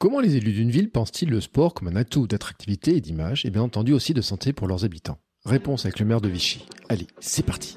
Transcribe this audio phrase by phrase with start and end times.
[0.00, 3.50] Comment les élus d'une ville pensent-ils le sport comme un atout d'attractivité et d'image et
[3.50, 5.18] bien entendu aussi de santé pour leurs habitants?
[5.44, 6.64] Réponse avec le maire de Vichy.
[6.88, 7.76] Allez, c'est parti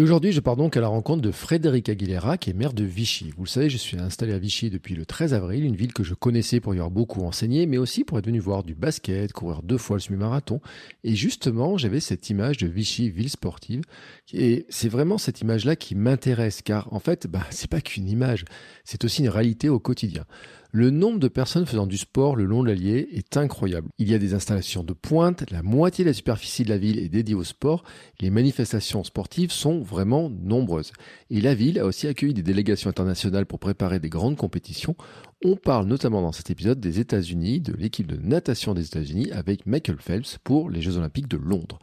[0.00, 2.84] Et aujourd'hui, je pars donc à la rencontre de Frédéric Aguilera, qui est maire de
[2.84, 3.34] Vichy.
[3.36, 6.04] Vous le savez, je suis installé à Vichy depuis le 13 avril, une ville que
[6.04, 9.30] je connaissais pour y avoir beaucoup enseigné, mais aussi pour être venu voir du basket,
[9.34, 10.62] courir deux fois le semi-marathon.
[11.04, 13.82] Et justement, j'avais cette image de Vichy, ville sportive.
[14.32, 18.46] Et c'est vraiment cette image-là qui m'intéresse, car en fait, bah, c'est pas qu'une image,
[18.84, 20.24] c'est aussi une réalité au quotidien.
[20.72, 23.88] Le nombre de personnes faisant du sport le long de l'Allier est incroyable.
[23.98, 27.00] Il y a des installations de pointe, la moitié de la superficie de la ville
[27.00, 27.82] est dédiée au sport,
[28.20, 30.92] les manifestations sportives sont vraiment nombreuses.
[31.28, 34.94] Et la ville a aussi accueilli des délégations internationales pour préparer des grandes compétitions.
[35.44, 39.66] On parle notamment dans cet épisode des États-Unis, de l'équipe de natation des États-Unis avec
[39.66, 41.80] Michael Phelps pour les Jeux Olympiques de Londres.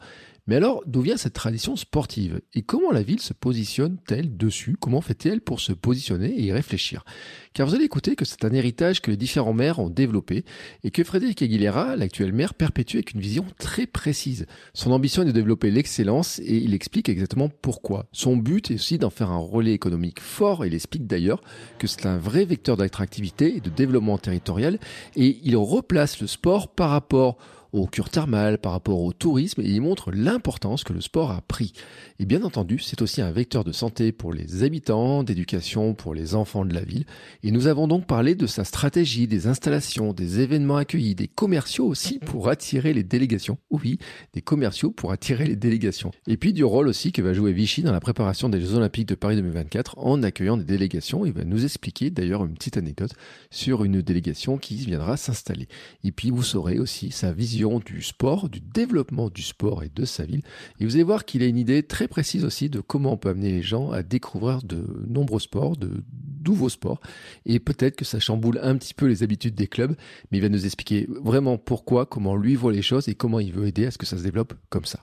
[0.48, 2.40] Mais alors, d'où vient cette tradition sportive?
[2.54, 4.78] Et comment la ville se positionne-t-elle dessus?
[4.80, 7.04] Comment fait-elle pour se positionner et y réfléchir?
[7.52, 10.46] Car vous allez écouter que c'est un héritage que les différents maires ont développé
[10.84, 14.46] et que Frédéric Aguilera, l'actuel maire, perpétue avec une vision très précise.
[14.72, 18.06] Son ambition est de développer l'excellence et il explique exactement pourquoi.
[18.12, 20.64] Son but est aussi d'en faire un relais économique fort.
[20.64, 21.42] Il explique d'ailleurs
[21.78, 24.78] que c'est un vrai vecteur d'attractivité et de développement territorial
[25.14, 27.36] et il replace le sport par rapport
[27.72, 31.40] aux cures thermales, par rapport au tourisme, et il montre l'importance que le sport a
[31.42, 31.72] pris.
[32.18, 36.34] Et bien entendu, c'est aussi un vecteur de santé pour les habitants, d'éducation pour les
[36.34, 37.04] enfants de la ville.
[37.42, 41.86] Et nous avons donc parlé de sa stratégie, des installations, des événements accueillis, des commerciaux
[41.86, 43.58] aussi pour attirer les délégations.
[43.70, 43.98] Oui,
[44.32, 46.10] des commerciaux pour attirer les délégations.
[46.26, 49.08] Et puis du rôle aussi que va jouer Vichy dans la préparation des Jeux Olympiques
[49.08, 51.26] de Paris 2024 en accueillant des délégations.
[51.26, 53.12] Il va nous expliquer d'ailleurs une petite anecdote
[53.50, 55.68] sur une délégation qui viendra s'installer.
[56.04, 60.04] Et puis vous saurez aussi sa vision du sport, du développement du sport et de
[60.04, 60.42] sa ville.
[60.78, 63.30] Et vous allez voir qu'il a une idée très précise aussi de comment on peut
[63.30, 66.04] amener les gens à découvrir de nombreux sports, de
[66.46, 67.00] nouveaux sports.
[67.46, 69.96] Et peut-être que ça chamboule un petit peu les habitudes des clubs,
[70.30, 73.52] mais il va nous expliquer vraiment pourquoi, comment lui voit les choses et comment il
[73.52, 75.00] veut aider à ce que ça se développe comme ça.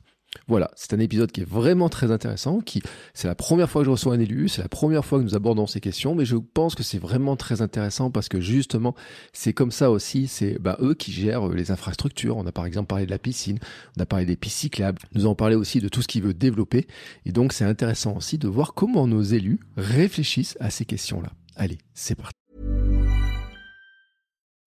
[0.47, 2.81] Voilà, c'est un épisode qui est vraiment très intéressant, qui
[3.13, 5.35] c'est la première fois que je reçois un élu, c'est la première fois que nous
[5.35, 8.95] abordons ces questions, mais je pense que c'est vraiment très intéressant parce que justement,
[9.33, 12.37] c'est comme ça aussi, c'est bah, eux qui gèrent les infrastructures.
[12.37, 13.59] On a par exemple parlé de la piscine,
[13.97, 16.33] on a parlé des pistes cyclables, nous avons parlé aussi de tout ce qu'ils veut
[16.33, 16.87] développer,
[17.25, 21.31] et donc c'est intéressant aussi de voir comment nos élus réfléchissent à ces questions-là.
[21.55, 22.35] Allez, c'est parti.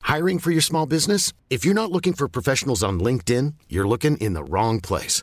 [0.09, 1.35] Hiring for your small business?
[1.51, 5.23] If you're not looking for professionals on LinkedIn, you're looking in the wrong place.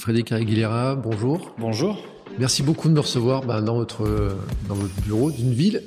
[0.00, 1.54] Frédéric Aguilera, bonjour.
[1.58, 2.02] Bonjour.
[2.38, 4.34] Merci beaucoup de me recevoir bah, dans, votre,
[4.66, 5.82] dans votre bureau d'une ville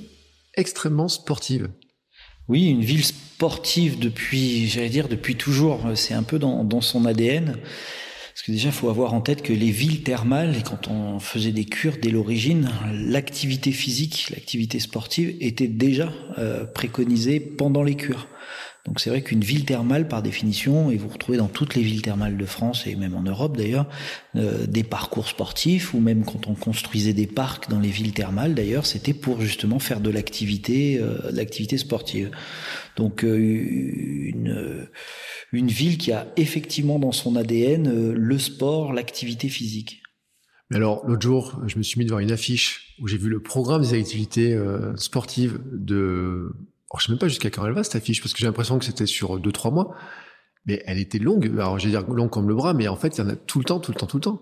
[0.55, 1.71] extrêmement sportive.
[2.47, 5.81] Oui, une ville sportive depuis, j'allais dire, depuis toujours.
[5.95, 7.57] C'est un peu dans, dans son ADN.
[8.33, 11.19] Parce que déjà, il faut avoir en tête que les villes thermales, et quand on
[11.19, 17.95] faisait des cures dès l'origine, l'activité physique, l'activité sportive était déjà euh, préconisée pendant les
[17.95, 18.27] cures.
[18.85, 22.01] Donc c'est vrai qu'une ville thermale, par définition, et vous retrouvez dans toutes les villes
[22.01, 23.87] thermales de France et même en Europe d'ailleurs,
[24.35, 28.55] euh, des parcours sportifs, ou même quand on construisait des parcs dans les villes thermales
[28.55, 32.31] d'ailleurs, c'était pour justement faire de l'activité, euh, l'activité sportive.
[32.97, 34.87] Donc euh, une,
[35.53, 40.01] une ville qui a effectivement dans son ADN euh, le sport, l'activité physique.
[40.69, 43.41] Mais alors, l'autre jour, je me suis mis devant une affiche où j'ai vu le
[43.41, 46.51] programme des activités euh, sportives de
[46.93, 48.77] alors, je sais même pas jusqu'à quand elle va cette affiche parce que j'ai l'impression
[48.77, 49.95] que c'était sur deux trois mois,
[50.67, 51.51] mais elle était longue.
[51.57, 53.35] Alors, je vais dire longue comme le bras, mais en fait, il y en a
[53.35, 54.41] tout le temps, tout le temps, tout le temps.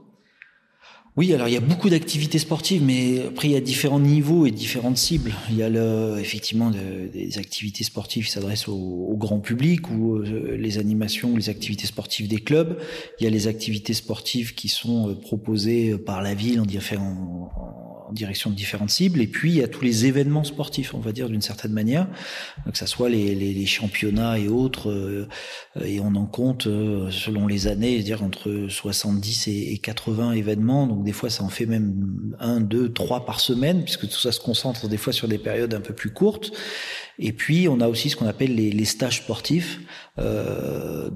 [1.17, 4.45] Oui, alors il y a beaucoup d'activités sportives, mais après il y a différents niveaux
[4.45, 5.33] et différentes cibles.
[5.49, 10.55] Il y a le, effectivement des activités sportives qui s'adressent au, grand public ou euh,
[10.55, 12.79] les animations, les activités sportives des clubs.
[13.19, 17.90] Il y a les activités sportives qui sont euh, proposées par la ville en, en,
[18.13, 19.21] direction de différentes cibles.
[19.21, 22.07] Et puis, il y a tous les événements sportifs, on va dire d'une certaine manière,
[22.71, 24.89] que ça soit les, les, championnats et autres.
[24.89, 25.27] Euh,
[25.83, 30.87] et on en compte, euh, selon les années, dire entre 70 et 80 événements.
[30.87, 34.31] Donc, des fois, ça en fait même un, deux, trois par semaine, puisque tout ça
[34.31, 36.51] se concentre des fois sur des périodes un peu plus courtes.
[37.19, 39.79] Et puis, on a aussi ce qu'on appelle les, stages sportifs
[40.17, 41.09] euh,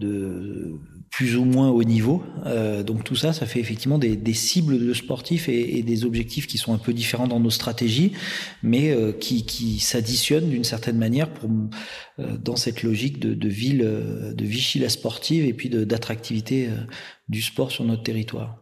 [1.16, 2.24] plus ou moins haut niveau.
[2.46, 6.58] Euh, donc tout ça, ça fait effectivement des, cibles de sportifs et, des objectifs qui
[6.58, 8.12] sont un peu différents dans nos stratégies,
[8.64, 11.50] mais euh, qui, s'additionnent d'une certaine manière pour
[12.20, 16.70] euh, dans cette logique de, de ville, de Vichy la sportive et puis d'attractivité
[17.30, 18.58] du sport sur notre territoire.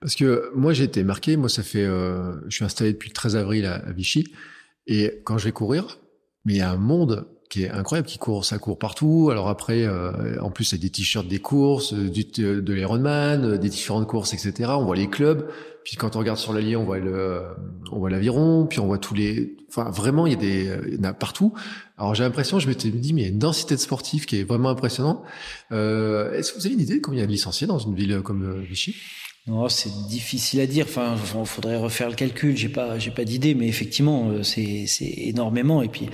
[0.00, 3.36] Parce que moi j'ai été marqué, moi ça fait, je suis installé depuis le 13
[3.36, 4.32] avril à Vichy,
[4.86, 5.98] et quand je vais courir,
[6.46, 9.28] mais il y a un monde qui est incroyable, qui court, ça court partout.
[9.30, 12.72] Alors après, euh, en plus, il y a des t-shirts des courses, euh, du, de
[12.72, 14.70] l'Ironman, euh, des différentes courses, etc.
[14.70, 15.46] On voit les clubs.
[15.84, 17.42] Puis quand on regarde sur l'Allier, on voit le,
[17.90, 18.66] on voit l'aviron.
[18.66, 21.12] Puis on voit tous les, enfin vraiment, il y a des, il y en a
[21.12, 21.52] partout.
[21.98, 24.40] Alors j'ai l'impression, je m'étais dit, mais il y a une densité de sportifs qui
[24.40, 25.20] est vraiment impressionnante.
[25.72, 27.94] Euh, Est-ce que vous avez une idée combien il y a de licenciés dans une
[27.94, 28.94] ville comme Vichy?
[29.46, 30.86] Non, c'est difficile à dire.
[30.88, 32.56] Enfin, faudrait refaire le calcul.
[32.56, 35.82] J'ai pas, j'ai pas d'idée, mais effectivement, c'est, c'est énormément.
[35.82, 36.08] Et puis,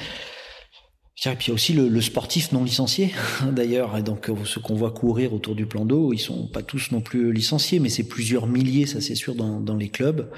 [1.26, 3.12] et puis il y a aussi le, sportif non licencié
[3.52, 6.92] d'ailleurs, et donc ceux qu'on voit courir autour du plan d'eau, ils sont pas tous
[6.92, 10.30] non plus licenciés, mais c'est plusieurs milliers, ça c'est sûr, dans les clubs.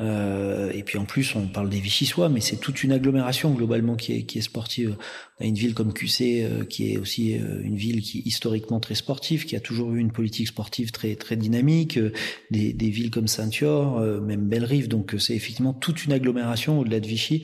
[0.00, 3.94] Euh, et puis en plus, on parle des Vichysois, mais c'est toute une agglomération globalement
[3.94, 4.96] qui est, qui est sportive.
[5.38, 8.22] On a une ville comme QC euh, qui est aussi euh, une ville qui est
[8.26, 11.98] historiquement très sportive, qui a toujours eu une politique sportive très très dynamique.
[11.98, 12.12] Euh,
[12.50, 17.06] des, des villes comme Saint-Yor, même Bellerive, donc c'est effectivement toute une agglomération au-delà de
[17.06, 17.42] Vichy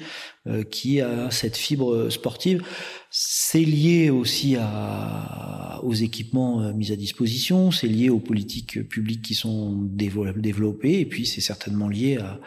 [0.71, 2.63] qui a cette fibre sportive.
[3.11, 9.35] C'est lié aussi à, aux équipements mis à disposition, c'est lié aux politiques publiques qui
[9.35, 12.39] sont développées, et puis c'est certainement lié à,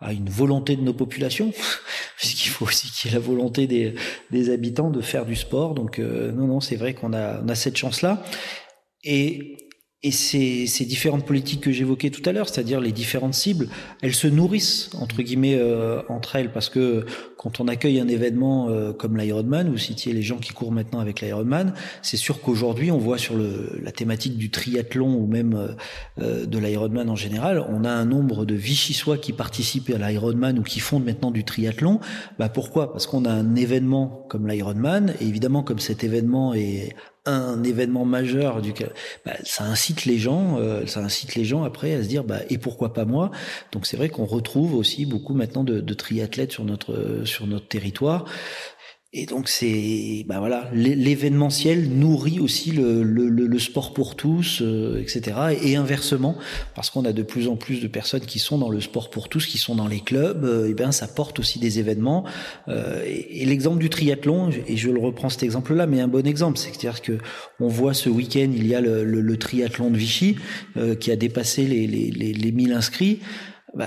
[0.00, 1.52] à une volonté de nos populations,
[2.16, 3.94] puisqu'il faut aussi qu'il y ait la volonté des,
[4.30, 5.74] des, habitants de faire du sport.
[5.74, 8.22] Donc euh, non, non, c'est vrai qu'on a, on a cette chance-là.
[9.04, 9.65] Et
[10.06, 13.68] et ces, ces, différentes politiques que j'évoquais tout à l'heure, c'est-à-dire les différentes cibles,
[14.02, 17.04] elles se nourrissent entre guillemets euh, entre elles parce que
[17.36, 21.00] quand on accueille un événement euh, comme l'Ironman, vous citiez les gens qui courent maintenant
[21.00, 25.54] avec l'Ironman, c'est sûr qu'aujourd'hui on voit sur le, la thématique du triathlon ou même
[25.54, 25.68] euh,
[26.22, 30.56] euh de l'Ironman en général, on a un nombre de Vichysois qui participent à l'Ironman
[30.60, 31.98] ou qui font maintenant du triathlon.
[32.38, 32.92] Bah pourquoi?
[32.92, 36.94] Parce qu'on a un événement comme l'Ironman et évidemment comme cet événement est
[37.26, 38.60] un événement majeur
[39.24, 42.40] bah, ça incite les gens, euh, ça incite les gens après à se dire bah
[42.48, 43.30] et pourquoi pas moi?
[43.72, 47.68] Donc c'est vrai qu'on retrouve aussi beaucoup maintenant de, de triathlètes sur notre sur notre
[47.68, 48.24] territoire.
[49.18, 55.00] Et donc c'est, bah voilà, l'événementiel nourrit aussi le, le, le, sport pour tous, euh,
[55.00, 55.56] etc.
[55.62, 56.36] Et inversement,
[56.74, 59.30] parce qu'on a de plus en plus de personnes qui sont dans le sport pour
[59.30, 62.24] tous, qui sont dans les clubs, euh, et ben ça porte aussi des événements.
[62.68, 66.58] Euh, et, l'exemple du triathlon, et je le reprends cet exemple-là, mais un bon exemple,
[66.58, 67.16] c'est-à-dire que
[67.58, 70.36] on voit ce week-end, il y a le, le triathlon de Vichy
[70.76, 73.20] euh, qui a dépassé les, les, les, les 1000 inscrits.
[73.76, 73.86] Ben,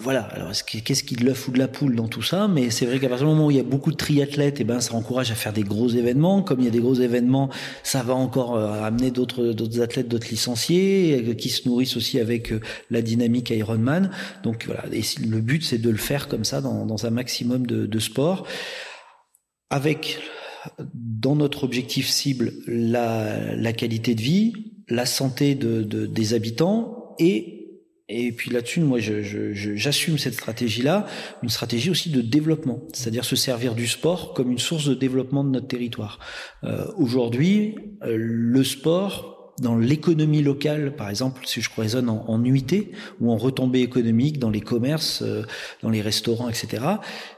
[0.00, 0.22] voilà.
[0.32, 2.48] Alors, qu'est-ce qui de l'œuf ou de la poule dans tout ça?
[2.48, 4.62] Mais c'est vrai qu'à partir du moment où il y a beaucoup de triathlètes, et
[4.62, 6.42] eh ben, ça encourage à faire des gros événements.
[6.42, 7.48] Comme il y a des gros événements,
[7.84, 12.18] ça va encore euh, amener d'autres d'autres athlètes, d'autres licenciés, euh, qui se nourrissent aussi
[12.18, 14.10] avec euh, la dynamique Ironman.
[14.42, 14.84] Donc voilà.
[14.92, 17.98] Et le but, c'est de le faire comme ça dans, dans un maximum de, de
[18.00, 18.46] sport,
[19.70, 20.18] avec
[20.94, 24.52] dans notre objectif cible la, la qualité de vie,
[24.88, 27.65] la santé de, de des habitants et
[28.08, 31.06] et puis là-dessus, moi, j'assume cette stratégie-là,
[31.42, 35.42] une stratégie aussi de développement, c'est-à-dire se servir du sport comme une source de développement
[35.42, 36.20] de notre territoire.
[36.62, 42.38] Euh, Aujourd'hui, euh, le sport dans l'économie locale, par exemple, si je raisonne en, en
[42.38, 45.44] nuitée ou en retombée économique dans les commerces, euh,
[45.82, 46.84] dans les restaurants, etc.,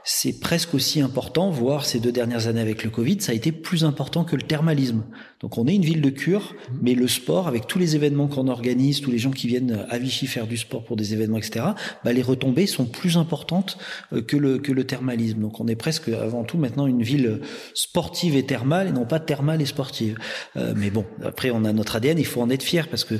[0.03, 3.51] c'est presque aussi important, voire ces deux dernières années avec le Covid, ça a été
[3.51, 5.03] plus important que le thermalisme.
[5.39, 6.77] Donc on est une ville de cure, mmh.
[6.81, 9.97] mais le sport, avec tous les événements qu'on organise, tous les gens qui viennent à
[9.97, 11.65] Vichy faire du sport pour des événements, etc.,
[12.03, 13.77] bah, les retombées sont plus importantes
[14.13, 15.39] euh, que le, que le thermalisme.
[15.39, 17.41] Donc on est presque avant tout maintenant une ville
[17.73, 20.17] sportive et thermale, et non pas thermale et sportive.
[20.57, 23.15] Euh, mais bon, après on a notre ADN il faut en être fier parce que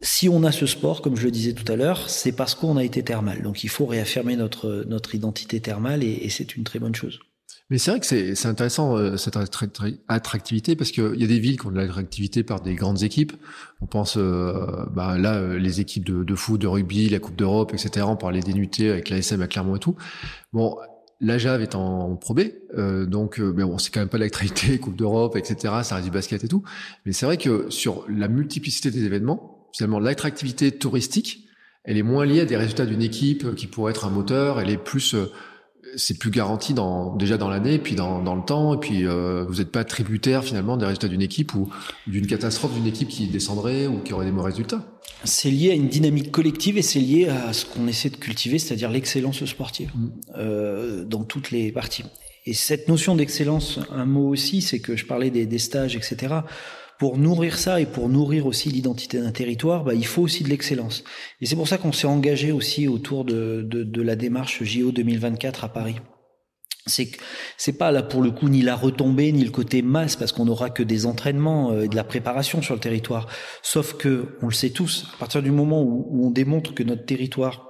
[0.00, 2.76] si on a ce sport, comme je le disais tout à l'heure, c'est parce qu'on
[2.76, 3.42] a été thermal.
[3.42, 7.18] Donc il faut réaffirmer notre, notre identité thermale et, et c'est une très bonne chose.
[7.70, 11.60] Mais c'est vrai que c'est intéressant euh, cette attractivité parce qu'il y a des villes
[11.60, 13.34] qui ont de l'attractivité par des grandes équipes.
[13.82, 17.36] On pense euh, bah, là euh, les équipes de, de, foot, de rugby, la Coupe
[17.36, 18.06] d'Europe, etc.
[18.08, 19.96] On parlait des nuitées avec l'ASM à Clermont et tout.
[20.54, 20.78] Bon,
[21.20, 22.42] la Jave est en Pro B,
[23.08, 25.74] donc mais bon, c'est quand même pas l'attractivité, Coupe d'Europe, etc.
[25.82, 26.62] Ça reste du basket et tout.
[27.04, 31.48] Mais c'est vrai que sur la multiplicité des événements, finalement l'attractivité touristique,
[31.82, 34.60] elle est moins liée à des résultats d'une équipe qui pourrait être un moteur.
[34.60, 35.16] Elle est plus
[35.98, 39.44] c'est plus garanti dans, déjà dans l'année, puis dans, dans, le temps, et puis euh,
[39.46, 41.68] vous n'êtes pas tributaire finalement des résultats d'une équipe ou
[42.06, 44.82] d'une catastrophe d'une équipe qui descendrait ou qui aurait des mauvais résultats.
[45.24, 48.58] C'est lié à une dynamique collective et c'est lié à ce qu'on essaie de cultiver,
[48.58, 50.10] c'est-à-dire l'excellence sportive mm.
[50.36, 52.04] euh, dans toutes les parties.
[52.46, 56.36] Et cette notion d'excellence, un mot aussi, c'est que je parlais des, des stages, etc
[56.98, 60.48] pour nourrir ça et pour nourrir aussi l'identité d'un territoire, bah, il faut aussi de
[60.48, 61.04] l'excellence.
[61.40, 63.66] Et c'est pour ça qu'on s'est engagé aussi autour de,
[64.02, 65.96] la démarche JO 2024 à Paris.
[66.86, 67.10] C'est
[67.58, 70.46] c'est pas là pour le coup ni la retombée ni le côté masse parce qu'on
[70.46, 73.28] n'aura que des entraînements euh, et de la préparation sur le territoire.
[73.62, 76.82] Sauf que on le sait tous, à partir du moment où, où on démontre que
[76.82, 77.68] notre territoire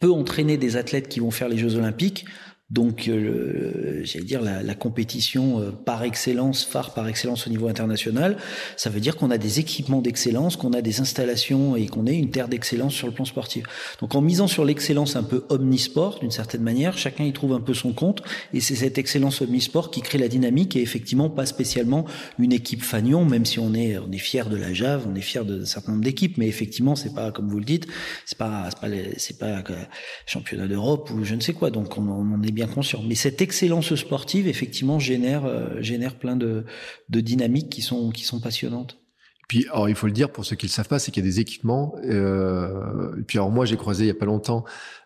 [0.00, 2.26] peut entraîner des athlètes qui vont faire les Jeux Olympiques,
[2.70, 7.66] donc, euh, j'allais dire la, la compétition euh, par excellence, phare par excellence au niveau
[7.66, 8.36] international,
[8.76, 12.16] ça veut dire qu'on a des équipements d'excellence, qu'on a des installations et qu'on est
[12.16, 13.64] une terre d'excellence sur le plan sportif.
[14.02, 17.60] Donc, en misant sur l'excellence un peu omnisport, d'une certaine manière, chacun y trouve un
[17.60, 18.22] peu son compte,
[18.52, 22.04] et c'est cette excellence omnisport qui crée la dynamique et effectivement pas spécialement
[22.38, 25.22] une équipe fanion, même si on est on est fier de la Jave, on est
[25.22, 27.86] fier de certain nombre d'équipes, mais effectivement c'est pas comme vous le dites,
[28.26, 29.88] c'est pas c'est pas c'est pas, pas
[30.26, 31.70] championnat d'Europe ou je ne sais quoi.
[31.70, 32.57] Donc on, on est
[33.04, 36.64] Mais cette excellence sportive, effectivement, génère, euh, génère plein de,
[37.08, 38.12] dynamiques qui sont,
[38.42, 38.98] passionnantes.
[39.48, 41.26] Puis, alors, il faut le dire pour ceux qui le savent pas, c'est qu'il y
[41.26, 41.94] a des équipements.
[42.04, 44.64] Euh, puis, alors moi, j'ai croisé il y a pas longtemps,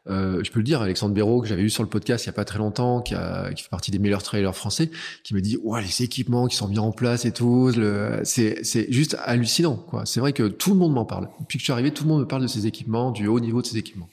[0.09, 2.31] euh, je peux le dire, Alexandre Béraud que j'avais eu sur le podcast il y
[2.31, 4.91] a pas très longtemps, qui, fait partie des meilleurs trailers français,
[5.23, 7.73] qui me dit, ouais, les équipements qui sont mis en place et tout,
[8.25, 9.87] c'est juste hallucinant.
[10.07, 11.29] C'est vrai que tout le monde m'en parle.
[11.41, 13.39] Depuis que je suis arrivé, tout le monde me parle de ces équipements, du haut
[13.39, 14.09] niveau de ces équipements.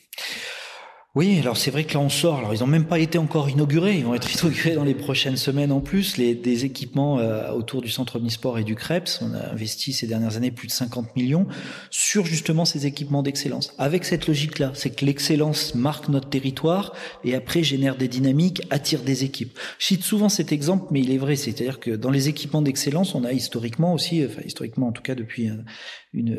[1.16, 2.38] Oui, alors c'est vrai que là on sort.
[2.38, 3.98] Alors ils n'ont même pas été encore inaugurés.
[3.98, 6.18] Ils vont être inaugurés dans les prochaines semaines en plus.
[6.18, 9.20] Les des équipements euh, autour du centre omnisport et du Krebs.
[9.22, 11.48] On a investi ces dernières années plus de 50 millions
[11.89, 13.74] sur justement ces équipements d'excellence.
[13.80, 19.01] Avec cette logique-là, c'est que l'excellence marque notre territoire et après génère des dynamiques, attire
[19.01, 19.58] des équipes.
[19.80, 21.36] Je cite souvent cet exemple, mais il est vrai.
[21.36, 25.16] C'est-à-dire que dans les équipements d'excellence, on a historiquement aussi, enfin historiquement en tout cas
[25.16, 25.56] depuis euh,
[26.13, 26.34] une,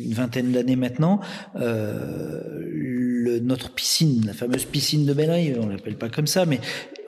[0.00, 1.20] une vingtaine d'années maintenant,
[1.56, 6.60] euh, le, notre piscine, la fameuse piscine de Belleuil, on l'appelle pas comme ça, mais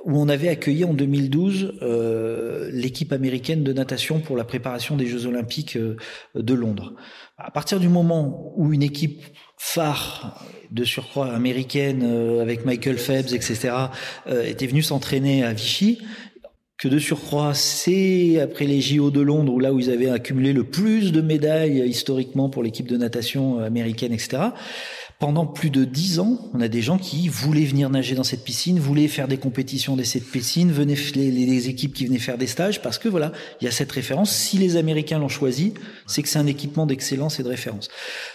[0.05, 5.07] où on avait accueilli en 2012 euh, l'équipe américaine de natation pour la préparation des
[5.07, 5.97] Jeux Olympiques euh,
[6.35, 6.95] de Londres.
[7.37, 9.23] À partir du moment où une équipe
[9.59, 13.75] phare de surcroît américaine euh, avec Michael Phelps, etc.,
[14.27, 16.01] était venue s'entraîner à Vichy,
[16.79, 20.53] que de surcroît, c'est après les JO de Londres, où là où ils avaient accumulé
[20.53, 24.51] le plus de médailles historiquement pour l'équipe de natation américaine, etc
[25.19, 28.45] pendant plus de dix ans, on a des gens qui voulaient venir nager dans cette
[28.45, 32.39] piscine, voulaient faire des compétitions dans cette piscine, venaient les, les équipes qui venaient faire
[32.39, 34.31] des stages, parce que voilà, il y a cette référence.
[34.31, 35.75] Si les Américains l'ont choisi,
[36.07, 37.89] c'est que c'est un équipement d'excellence et de référence.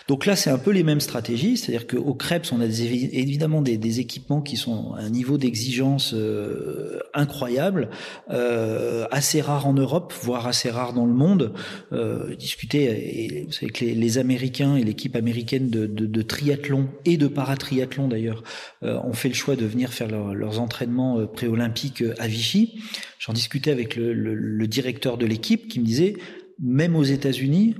[0.07, 3.99] Donc là, c'est un peu les mêmes stratégies, c'est-à-dire qu'au Krebs, on a évidemment des,
[3.99, 7.89] équipements qui sont à un niveau d'exigence euh, incroyable,
[8.31, 11.53] euh, assez rare en Europe, voire assez rare dans le monde.
[11.91, 18.43] Euh, discuter avec les, les Américains et l'équipe américaine de, triathlon et de paratriathlon d'ailleurs
[18.83, 22.81] euh, ont fait le choix de venir faire leurs entraînements euh, préolympiques euh, à Vichy.
[23.19, 26.15] J'en discutais avec le, le directeur de l'équipe qui me disait,
[26.59, 27.75] même aux États-Unis,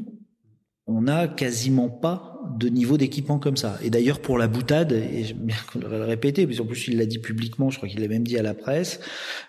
[0.87, 3.79] on n'a quasiment pas de niveau d'équipement comme ça.
[3.83, 6.97] Et d'ailleurs, pour la boutade, et j'aime bien qu'on le répéter, parce en plus il
[6.97, 8.99] l'a dit publiquement, je crois qu'il l'a même dit à la presse,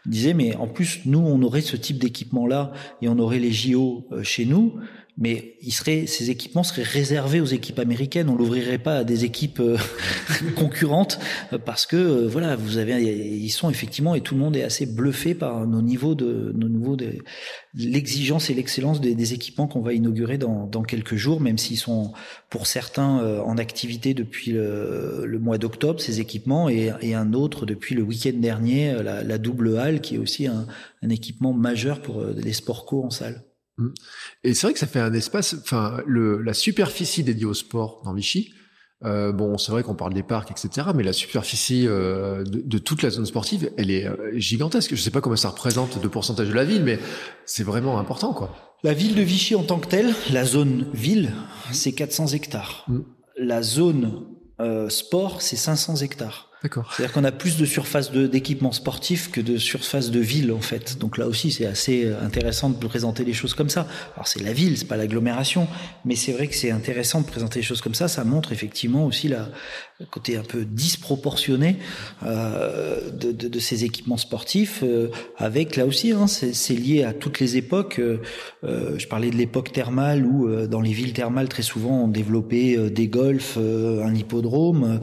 [0.07, 2.73] il disait, mais en plus, nous, on aurait ce type d'équipement-là,
[3.03, 4.75] et on aurait les JO chez nous,
[5.17, 8.29] mais il serait, ces équipements seraient réservés aux équipes américaines.
[8.29, 9.77] On l'ouvrirait pas à des équipes euh,
[10.57, 11.21] concurrentes
[11.65, 14.87] parce que euh, voilà, vous avez, ils sont effectivement et tout le monde est assez
[14.87, 17.13] bluffé par nos niveaux de nos niveaux de
[17.77, 22.13] l'exigence et l'excellence des, équipements qu'on va inaugurer dans, dans, quelques jours, même s'ils sont
[22.51, 27.95] pour certains euh, en activité depuis le, mois d'octobre ces équipements et, un autre depuis
[27.95, 30.67] le week-end dernier, la, la, double halle qui est aussi un,
[31.03, 33.43] un équipement majeur pour les sports co en salle.
[33.79, 33.89] Mmh.
[34.45, 38.15] Et c'est vrai que ça fait un espace, enfin, la superficie dédiée au sport dans
[38.15, 38.53] Vichy,
[39.05, 42.79] euh, bon, c'est vrai qu'on parle des parcs, etc., mais la superficie euh, de, de,
[42.79, 44.95] toute la zone sportive, elle est euh, gigantesque.
[44.95, 46.99] Je sais pas comment ça représente de pourcentage de la ville, mais
[47.45, 48.79] c'est vraiment important, quoi.
[48.83, 51.33] La ville de Vichy en tant que telle, la zone ville,
[51.73, 52.85] c'est 400 hectares.
[52.89, 53.01] Mmh.
[53.39, 54.27] La zone
[54.89, 56.51] sport, c'est 500 hectares.
[56.65, 56.91] D'accord.
[56.97, 60.99] C'est-à-dire qu'on a plus de surface d'équipement sportif que de surface de ville en fait.
[60.99, 63.87] Donc là aussi, c'est assez euh, intéressant de présenter les choses comme ça.
[64.15, 65.69] Alors c'est la ville, c'est pas l'agglomération,
[66.07, 68.09] mais c'est vrai que c'est intéressant de présenter les choses comme ça.
[68.09, 69.51] Ça montre effectivement aussi la,
[70.01, 71.77] le côté un peu disproportionné
[72.25, 74.81] euh, de, de, de, ces équipements sportifs.
[74.83, 78.01] Euh, avec là aussi, hein, c'est lié à toutes les époques.
[78.01, 82.91] Euh, je parlais de l'époque thermale où dans les villes thermales très souvent on développait
[82.91, 85.01] des golfs, un hippodrome.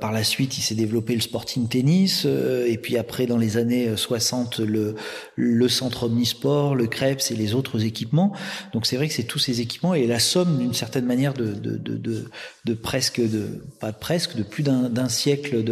[0.00, 3.96] par la suite, il s'est développé le sporting tennis, et puis après dans les années
[3.96, 4.94] 60 le,
[5.36, 8.32] le centre omnisport, le Krebs et les autres équipements.
[8.72, 12.74] Donc c'est vrai que c'est tous ces équipements et la somme d'une certaine manière de,
[12.74, 15.62] presque de pas presque de plus d'un siècle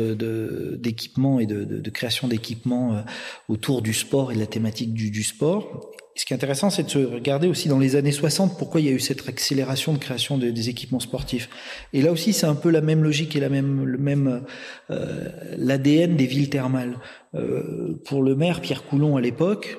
[0.79, 3.01] d'équipements et de, création d'équipements euh,
[3.49, 5.91] autour du sport et de la thématique du sport.
[6.19, 8.89] Ce qui est intéressant, c'est de se regarder aussi dans les années 60 pourquoi il
[8.89, 11.49] y a eu cette accélération de création des équipements sportifs.
[11.93, 14.43] Et là aussi, c'est un peu la même logique et la même,
[14.91, 16.99] euh, l'ADN des villes thermales.
[17.37, 19.79] Euh, pour le maire Pierre Coulon à l'époque,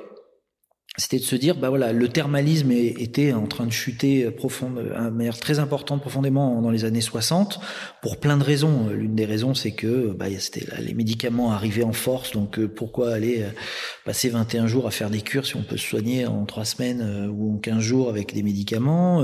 [1.00, 5.10] c'était de se dire, bah voilà, le thermalisme était en train de chuter profonde, de
[5.10, 7.60] manière très importante, profondément dans les années 60,
[8.02, 8.90] pour plein de raisons.
[8.90, 13.14] L'une des raisons, c'est que bah, c'était les médicaments arrivaient en force, donc euh, pourquoi
[13.14, 13.50] aller euh,
[14.06, 17.02] passer 21 jours à faire des cures si on peut se soigner en trois semaines
[17.02, 19.24] euh, ou en 15 jours avec des médicaments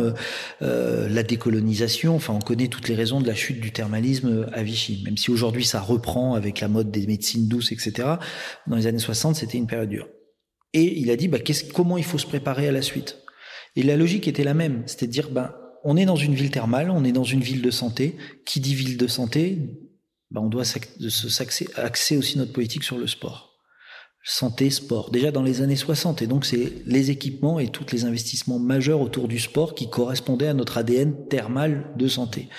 [0.62, 4.64] euh, La décolonisation, enfin, on connaît toutes les raisons de la chute du thermalisme à
[4.64, 8.08] Vichy, même si aujourd'hui ça reprend avec la mode des médecines douces, etc.
[8.68, 10.08] Dans les années 60, c'était une période dure.
[10.76, 11.40] Et il a dit bah,
[11.74, 13.18] comment il faut se préparer à la suite?
[13.76, 15.56] Et la logique était la même, c'était de dire ben,
[15.86, 18.18] on est dans une ville thermale, on est dans une ville de santé.
[18.46, 19.58] Qui dit ville de santé,
[20.32, 20.64] ben, on doit
[21.78, 23.55] axer aussi notre politique sur le sport
[24.28, 26.24] santé, sport, déjà dans les années 60.
[26.24, 30.48] Et donc, c'est les équipements et tous les investissements majeurs autour du sport qui correspondaient
[30.48, 32.50] à notre ADN thermal de santé.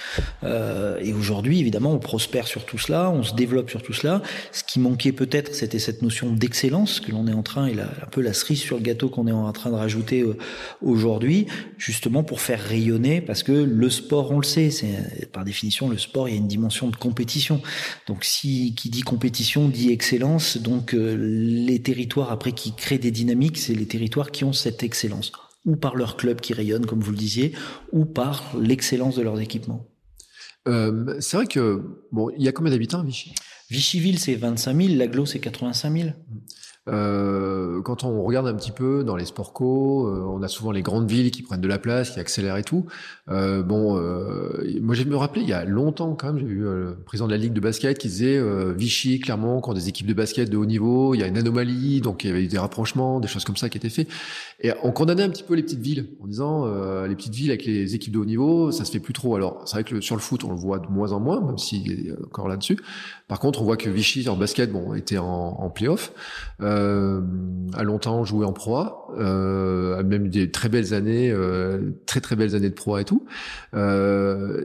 [0.44, 4.22] Euh, et aujourd'hui, évidemment, on prospère sur tout cela, on se développe sur tout cela.
[4.52, 7.86] Ce qui manquait peut-être, c'était cette notion d'excellence que l'on est en train, et la,
[7.86, 10.38] un peu la cerise sur le gâteau qu'on est en train de rajouter euh,
[10.82, 11.46] aujourd'hui,
[11.78, 15.98] justement pour faire rayonner, parce que le sport, on le sait, c'est par définition, le
[15.98, 17.60] sport, il y a une dimension de compétition.
[18.06, 21.16] Donc, si qui dit compétition dit excellence, donc euh,
[21.56, 25.32] les territoires après qui créent des dynamiques, c'est les territoires qui ont cette excellence,
[25.64, 27.52] ou par leur club qui rayonne, comme vous le disiez,
[27.92, 29.86] ou par l'excellence de leurs équipements.
[30.68, 33.34] Euh, c'est vrai que bon, il y a combien d'habitants à Vichy?
[33.70, 36.10] Vichyville, c'est 25 000, l'aglo, c'est 85 000.
[36.88, 40.70] Euh, quand on regarde un petit peu dans les sports co, euh, on a souvent
[40.70, 42.86] les grandes villes qui prennent de la place, qui accélèrent et tout.
[43.28, 46.90] Euh, bon, euh, moi j'ai me rappeler il y a longtemps quand même, j'ai euh,
[46.90, 48.40] le président de la ligue de basket qui disait
[48.74, 52.00] Vichy, clairement, quand des équipes de basket de haut niveau, il y a une anomalie,
[52.00, 54.08] donc il y avait eu des rapprochements, des choses comme ça qui étaient faits.
[54.60, 56.66] Et on condamnait un petit peu les petites villes en disant
[57.04, 59.34] les petites villes avec les équipes de haut niveau, ça se fait plus trop.
[59.34, 61.58] Alors c'est vrai que sur le foot, on le voit de moins en moins, même
[61.58, 62.78] s'il est encore là-dessus.
[63.28, 66.12] Par contre, on voit que Vichy en basket, bon, était en, play-off.
[66.60, 67.20] Euh, euh,
[67.74, 72.36] a longtemps joué en proie, euh, a même des très belles années, euh, très très
[72.36, 73.24] belles années de proie et tout.
[73.74, 74.64] Euh,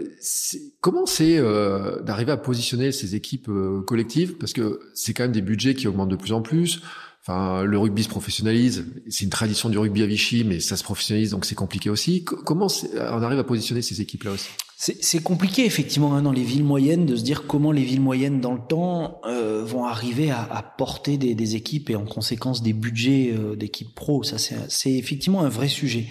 [0.81, 4.37] comment c'est euh, d'arriver à positionner ces équipes euh, collectives?
[4.37, 6.81] Parce que c'est quand même des budgets qui augmentent de plus en plus.
[7.23, 8.85] Enfin, le rugby se professionnalise.
[9.09, 12.23] C'est une tradition du rugby à Vichy, mais ça se professionnalise, donc c'est compliqué aussi.
[12.23, 14.49] Comment on arrive à positionner ces équipes-là aussi?
[14.83, 18.41] C'est compliqué effectivement hein, dans les villes moyennes de se dire comment les villes moyennes
[18.41, 22.63] dans le temps euh, vont arriver à, à porter des, des, équipes et en conséquence
[22.63, 24.23] des budgets euh, d'équipes pro.
[24.23, 26.07] Ça c'est effectivement un vrai sujet.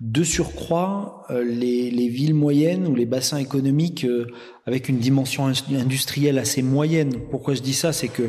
[0.00, 4.26] De surcroît, euh, les, les, villes moyennes ou les bassins économiques euh,
[4.66, 7.20] avec une dimension industrielle assez moyenne.
[7.30, 8.28] Pourquoi je dis ça, c'est que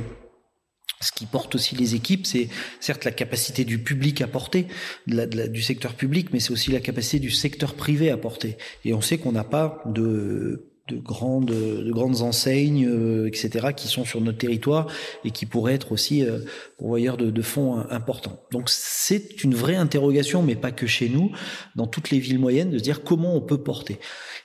[1.01, 2.47] ce qui porte aussi les équipes, c'est
[2.79, 4.67] certes la capacité du public à porter,
[5.07, 8.57] du secteur public, mais c'est aussi la capacité du secteur privé à porter.
[8.85, 13.87] Et on sait qu'on n'a pas de, de, grandes, de grandes enseignes, euh, etc., qui
[13.87, 14.87] sont sur notre territoire
[15.25, 16.39] et qui pourraient être aussi euh,
[16.77, 18.39] pourvoyeurs de, de fonds importants.
[18.51, 21.31] Donc c'est une vraie interrogation, mais pas que chez nous,
[21.75, 23.99] dans toutes les villes moyennes, de se dire comment on peut porter.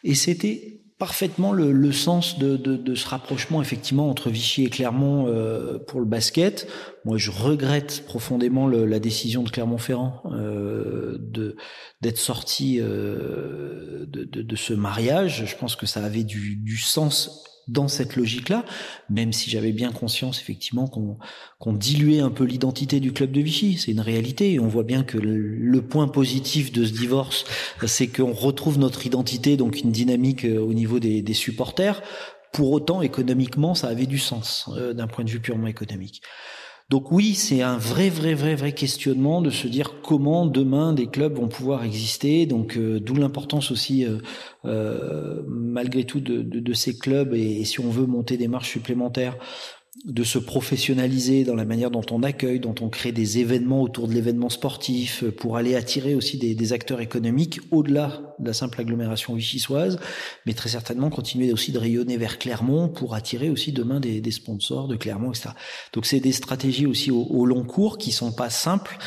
[0.04, 4.70] Et c'était parfaitement le, le sens de, de, de, ce rapprochement effectivement entre Vichy et
[4.70, 6.68] Clermont euh, pour le basket.
[7.04, 11.18] Moi, je regrette profondément le, la décision de Clermont-Ferrand euh,
[12.00, 15.44] d'être sorti euh, de, de, ce mariage.
[15.46, 18.64] Je pense que ça avait du, du sens dans cette logique-là,
[19.10, 23.76] même si j'avais bien conscience effectivement qu'on diluait un peu l'identité du club de Vichy.
[23.78, 24.52] C'est une réalité.
[24.52, 27.44] Et on voit bien que le, point positif de ce divorce,
[27.86, 32.02] c'est qu'on retrouve notre identité, donc une dynamique euh, au niveau des, des supporters.
[32.52, 36.22] Pour autant, économiquement, ça avait du sens euh, d'un point de vue purement économique.
[36.88, 41.08] Donc oui, c'est un vrai, vrai, vrai, vrai questionnement de se dire comment demain des
[41.08, 42.46] clubs vont pouvoir exister.
[42.46, 44.18] Donc euh, d'où l'importance aussi, euh,
[44.66, 47.34] euh, malgré tout, de, ces clubs.
[47.34, 49.36] Et, et, si on veut monter des marches supplémentaires,
[50.04, 54.08] de se professionnaliser dans la manière dont on accueille, dont on crée des événements autour
[54.08, 58.52] de l'événement sportif, euh, pour aller attirer aussi des, des acteurs économiques au-delà de la
[58.52, 59.98] simple agglomération vichysoise,
[60.44, 64.30] mais très certainement continuer aussi de rayonner vers Clermont pour attirer aussi demain des, des
[64.30, 65.50] sponsors de Clermont, etc.
[65.92, 68.98] Donc c'est des stratégies aussi au, au, long cours qui sont pas simples,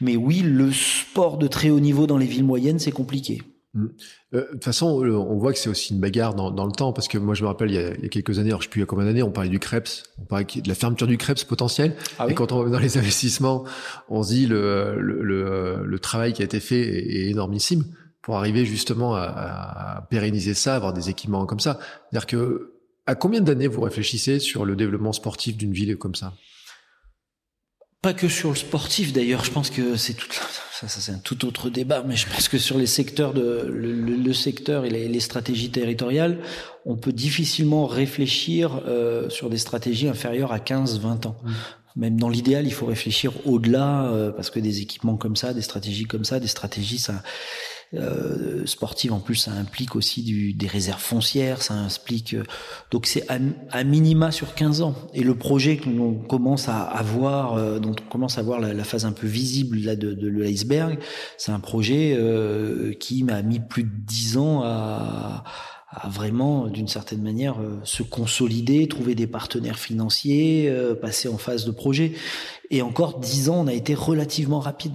[0.00, 3.42] mais oui, le sport de très haut niveau dans les villes moyennes, c'est compliqué.
[3.76, 3.86] Mmh.
[4.34, 6.94] Euh, de toute façon, on voit que c'est aussi une bagarre dans, dans, le temps,
[6.94, 8.62] parce que moi, je me rappelle, il y a, il y a quelques années, alors
[8.62, 10.46] je ne sais plus il y a combien d'années, on parlait du Krebs, on parlait
[10.46, 11.94] de la fermeture du Krebs potentiel.
[12.18, 13.64] Ah oui et quand on va dans les investissements,
[14.08, 17.84] on se dit le, le, le, le travail qui a été fait est, est énormissime
[18.22, 21.78] pour arriver justement à, à, pérenniser ça, avoir des équipements comme ça.
[22.10, 22.72] C'est-à-dire que
[23.06, 26.32] à combien d'années vous réfléchissez sur le développement sportif d'une ville comme ça?
[28.06, 31.18] Pas que sur le sportif d'ailleurs, je pense que c'est tout ça, ça c'est un
[31.18, 34.90] tout autre débat, mais je pense que sur les secteurs de le, le secteur et
[34.90, 36.38] les, les, stratégies territoriales,
[36.84, 41.36] on peut difficilement réfléchir euh, sur des stratégies inférieures à 15-20 ans.
[41.42, 41.50] Mmh.
[41.96, 45.62] Même dans l'idéal, il faut réfléchir au-delà, euh, parce que des équipements comme ça, des
[45.62, 47.24] stratégies comme ça, des stratégies, ça,
[47.94, 52.42] euh, sportive en plus ça implique aussi du, des réserves foncières ça implique euh,
[52.90, 53.38] donc c'est à,
[53.70, 54.94] à, minima sur 15 ans.
[55.14, 58.74] Et le projet que l'on commence à avoir euh, dont on commence à voir la,
[58.74, 60.98] la, phase un peu visible là de, de l'iceberg
[61.38, 66.88] c'est un projet euh, qui m'a mis plus de 10 ans à à vraiment, d'une
[66.88, 72.12] certaine manière, euh, se consolider, trouver des partenaires financiers, euh, passer en phase de projet.
[72.70, 74.94] Et encore dix ans, on a été relativement rapide.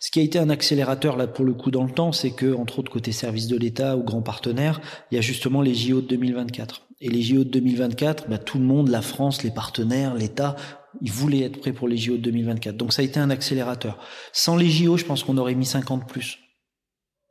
[0.00, 2.54] Ce qui a été un accélérateur là pour le coup dans le temps, c'est que
[2.54, 6.00] entre autres côté service de l'État ou grands partenaires, il y a justement les JO
[6.00, 6.88] de 2024.
[7.00, 10.56] Et les JO de 2024, bah, tout le monde, la France, les partenaires, l'État,
[11.00, 12.76] ils voulaient être prêts pour les JO de 2024.
[12.76, 13.98] Donc ça a été un accélérateur.
[14.32, 16.38] Sans les JO, je pense qu'on aurait mis 50 plus.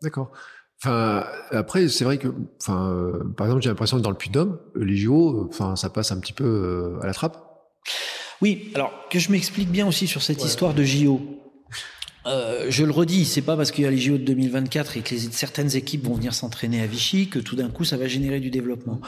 [0.01, 0.31] D'accord.
[0.83, 4.57] Enfin, après, c'est vrai que, enfin, euh, par exemple, j'ai l'impression que dans le Puy-de-Dôme,
[4.75, 7.37] les JO, enfin, ça passe un petit peu euh, à la trappe.
[8.41, 10.47] Oui, alors que je m'explique bien aussi sur cette ouais.
[10.47, 11.21] histoire de JO.
[12.25, 15.01] Euh, je le redis, c'est pas parce qu'il y a les JO de 2024 et
[15.01, 18.07] que les, certaines équipes vont venir s'entraîner à Vichy que tout d'un coup ça va
[18.07, 19.01] générer du développement.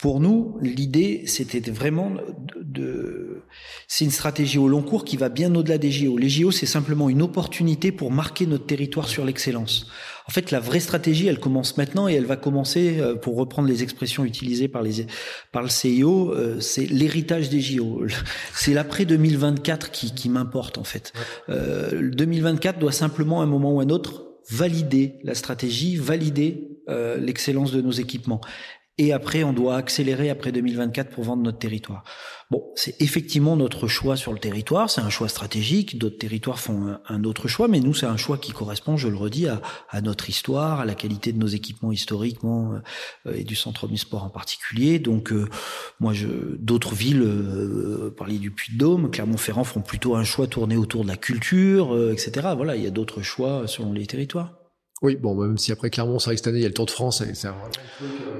[0.00, 3.42] Pour nous, l'idée c'était vraiment de, de
[3.86, 6.16] c'est une stratégie au long cours qui va bien au-delà des JO.
[6.16, 9.86] Les JO c'est simplement une opportunité pour marquer notre territoire sur l'excellence.
[10.26, 13.66] En fait, la vraie stratégie, elle commence maintenant et elle va commencer, euh, pour reprendre
[13.66, 15.06] les expressions utilisées par, les,
[15.50, 18.04] par le CIO, euh, c'est l'héritage des JO.
[18.54, 21.12] C'est l'après 2024 qui, qui m'importe en fait.
[21.48, 26.68] Euh, 2024 doit simplement, à un moment ou à un autre, valider la stratégie, valider
[26.88, 28.40] euh, l'excellence de nos équipements.
[29.00, 32.04] Et après, on doit accélérer après 2024 pour vendre notre territoire.
[32.50, 36.98] Bon, c'est effectivement notre choix sur le territoire, c'est un choix stratégique, d'autres territoires font
[37.08, 40.02] un, autre choix, mais nous, c'est un choix qui correspond, je le redis, à, à,
[40.02, 42.74] notre histoire, à la qualité de nos équipements historiquement
[43.26, 44.98] euh, et du centre omnisport en particulier.
[44.98, 45.48] Donc, euh,
[45.98, 46.26] moi, je,
[46.58, 51.16] d'autres villes, euh, parler du Puy-de-Dôme, Clermont-Ferrand font plutôt un choix tourné autour de la
[51.16, 52.48] culture, euh, etc.
[52.54, 54.59] Voilà, il y a d'autres choix selon les territoires.
[55.02, 56.74] Oui, bon, même si après Clermont, c'est vrai que cette année, il y a le
[56.74, 57.22] Tour de France.
[57.22, 57.56] Et un...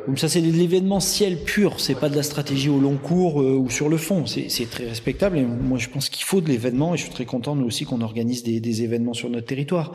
[0.06, 1.80] Donc ça, c'est de l'événementiel pur.
[1.80, 4.26] C'est pas de la stratégie au long cours euh, ou sur le fond.
[4.26, 5.38] C'est très respectable.
[5.38, 6.92] Et moi, je pense qu'il faut de l'événement.
[6.94, 9.92] Et je suis très content, nous aussi, qu'on organise des, des, événements sur notre territoire.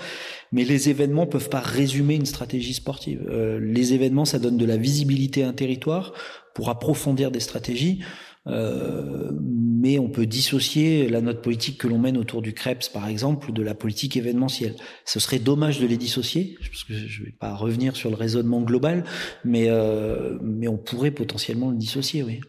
[0.52, 3.24] Mais les événements peuvent pas résumer une stratégie sportive.
[3.30, 6.14] Euh, les événements, ça donne de la visibilité à un territoire
[6.56, 8.00] pour approfondir des stratégies.
[8.48, 13.08] Euh, mais on peut dissocier la note politique que l'on mène autour du CREPS, par
[13.08, 14.76] exemple, de la politique événementielle.
[15.04, 18.16] Ce serait dommage de les dissocier, parce que je ne vais pas revenir sur le
[18.16, 19.04] raisonnement global,
[19.44, 22.40] mais, euh, mais on pourrait potentiellement le dissocier, oui.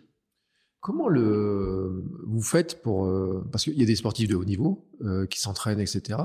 [0.80, 4.86] Comment le vous faites pour euh, parce qu'il y a des sportifs de haut niveau
[5.00, 6.16] euh, qui s'entraînent etc.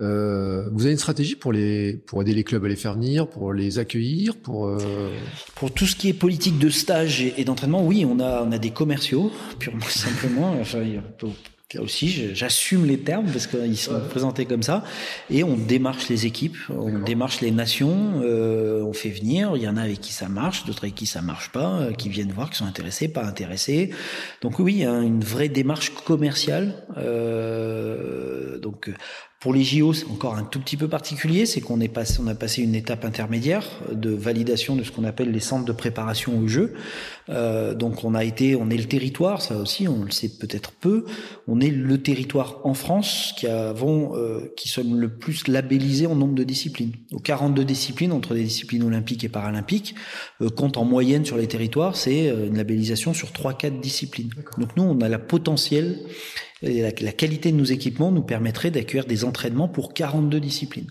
[0.00, 3.26] Euh, vous avez une stratégie pour les pour aider les clubs à les faire venir,
[3.26, 5.10] pour les accueillir, pour euh,
[5.56, 8.58] pour tout ce qui est politique de stage et, d'entraînement, oui, on a on a
[8.58, 10.56] des commerciaux purement simplement.
[10.60, 10.84] Enfin,
[11.76, 14.08] aussi, j'assume les termes parce qu'ils sont ouais.
[14.08, 14.84] présentés comme ça.
[15.30, 19.52] Et on démarche les équipes, on démarche les nations, euh, on fait venir.
[19.54, 21.92] Il y en a avec qui ça marche, d'autres avec qui ça marche pas, euh,
[21.92, 23.90] qui viennent voir, qui sont intéressés, pas intéressés.
[24.40, 26.72] Donc oui, il y a une vraie démarche commerciale.
[26.96, 28.90] Euh, donc
[29.40, 32.26] pour les JO, c'est encore un tout petit peu particulier, c'est qu'on est passé, on
[32.26, 36.36] a passé une étape intermédiaire de validation de ce qu'on appelle les centres de préparation
[36.38, 36.74] au jeu.
[37.30, 40.72] Euh, donc on a été, on est le territoire, ça aussi, on le sait peut-être
[40.72, 41.04] peu.
[41.46, 46.14] On est le territoire en France qui avons, euh, qui sommes le plus labellisés en
[46.14, 46.92] nombre de disciplines.
[47.10, 49.94] Donc 42 disciplines entre des disciplines olympiques et paralympiques
[50.40, 54.30] euh, compte en moyenne sur les territoires, c'est euh, une labellisation sur 3-4 disciplines.
[54.58, 55.98] Donc nous, on a la potentiel
[56.62, 60.90] Et la, la qualité de nos équipements nous permettrait d'accueillir des entraînements pour 42 disciplines.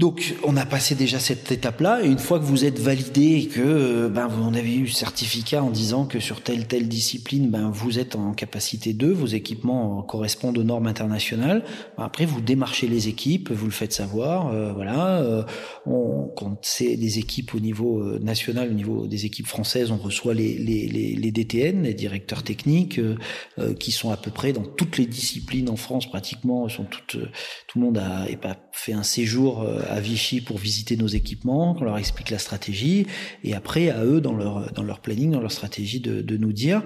[0.00, 3.46] Donc, on a passé déjà cette étape-là, et une fois que vous êtes validé et
[3.46, 7.48] que euh, ben vous en avez eu certificat en disant que sur telle telle discipline,
[7.48, 11.62] ben vous êtes en capacité de, vos équipements correspondent aux normes internationales.
[11.96, 15.18] Ben, après, vous démarchez les équipes, vous le faites savoir, euh, voilà.
[15.18, 15.44] Euh,
[15.86, 20.34] on, quand c'est des équipes au niveau national, au niveau des équipes françaises, on reçoit
[20.34, 23.00] les les, les, les DTN, les directeurs techniques,
[23.78, 27.16] qui sont à peu près dans toutes les disciplines en France pratiquement, sont toutes,
[27.68, 31.84] tout le monde a pas fait un séjour à Vichy pour visiter nos équipements, qu'on
[31.84, 33.06] leur explique la stratégie,
[33.42, 36.52] et après à eux dans leur dans leur planning, dans leur stratégie de, de nous
[36.52, 36.82] dire,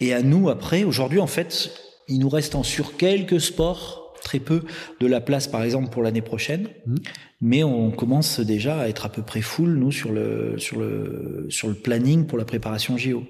[0.00, 0.84] et à nous après.
[0.84, 1.72] Aujourd'hui, en fait,
[2.08, 4.62] il nous reste en sur quelques sports très peu
[5.00, 6.68] de la place, par exemple, pour l'année prochaine.
[6.86, 6.94] Mmh.
[7.40, 11.46] Mais on commence déjà à être à peu près full, nous, sur le, sur le,
[11.48, 13.24] sur le planning pour la préparation JO.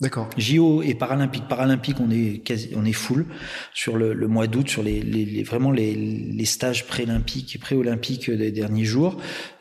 [0.00, 0.30] D'accord.
[0.36, 1.48] JO et Paralympique.
[1.48, 3.26] Paralympique, on est quasi, on est full
[3.74, 7.58] sur le, le mois d'août, sur les, les, les, vraiment les, les stages pré-olympiques et
[7.58, 9.16] pré-olympiques des derniers jours,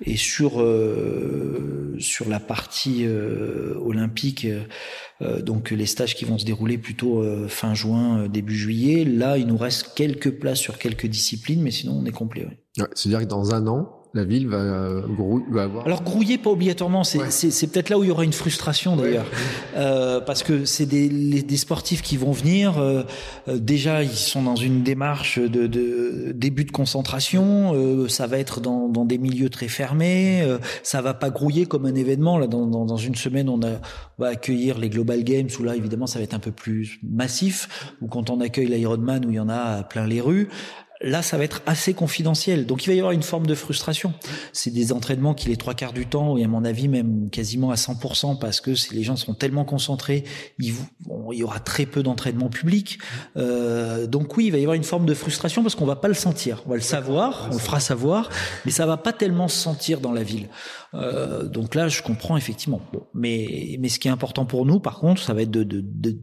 [0.05, 4.45] et sur euh, sur la partie euh, olympique,
[5.21, 9.05] euh, donc les stages qui vont se dérouler plutôt fin juin, début juillet.
[9.05, 12.45] Là, il nous reste quelques places sur quelques disciplines, mais sinon on est complet.
[12.45, 12.57] Ouais.
[12.77, 15.01] Ouais, C'est-à-dire que dans un an, la ville va, euh,
[15.49, 15.85] va avoir.
[15.85, 17.31] Alors grouiller pas obligatoirement, c'est ouais.
[17.31, 19.77] c'est peut-être là où il y aura une frustration d'ailleurs, ouais.
[19.77, 22.77] euh, parce que c'est des, des sportifs qui vont venir.
[22.77, 23.03] Euh,
[23.47, 27.73] euh, déjà, ils sont dans une démarche de, de début de concentration.
[27.75, 30.43] Euh, ça va être dans, dans, des milieux très fermés.
[30.83, 32.37] ça va pas grouiller comme un événement.
[32.37, 33.79] Là, dans, dans, dans, une semaine, on, a,
[34.17, 36.99] on va accueillir les Global Games où là, évidemment, ça va être un peu plus
[37.03, 37.93] massif.
[38.01, 40.49] Ou quand on accueille l'Ironman où il y en a plein les rues
[41.01, 42.65] là, ça va être assez confidentiel.
[42.65, 44.13] Donc, il va y avoir une forme de frustration.
[44.53, 47.71] C'est des entraînements qui, les trois quarts du temps, et à mon avis, même quasiment
[47.71, 50.23] à 100%, parce que les gens sont tellement concentrés,
[50.59, 50.73] il,
[51.31, 52.99] y aura très peu d'entraînement public.
[53.35, 56.07] Euh, donc, oui, il va y avoir une forme de frustration parce qu'on va pas
[56.07, 56.63] le sentir.
[56.65, 58.29] On va le savoir, on le fera savoir,
[58.65, 60.47] mais ça va pas tellement se sentir dans la ville.
[60.93, 62.81] Euh, donc là, je comprends effectivement.
[62.93, 65.63] Bon, mais, mais ce qui est important pour nous, par contre, ça va être de,
[65.63, 66.17] de, de,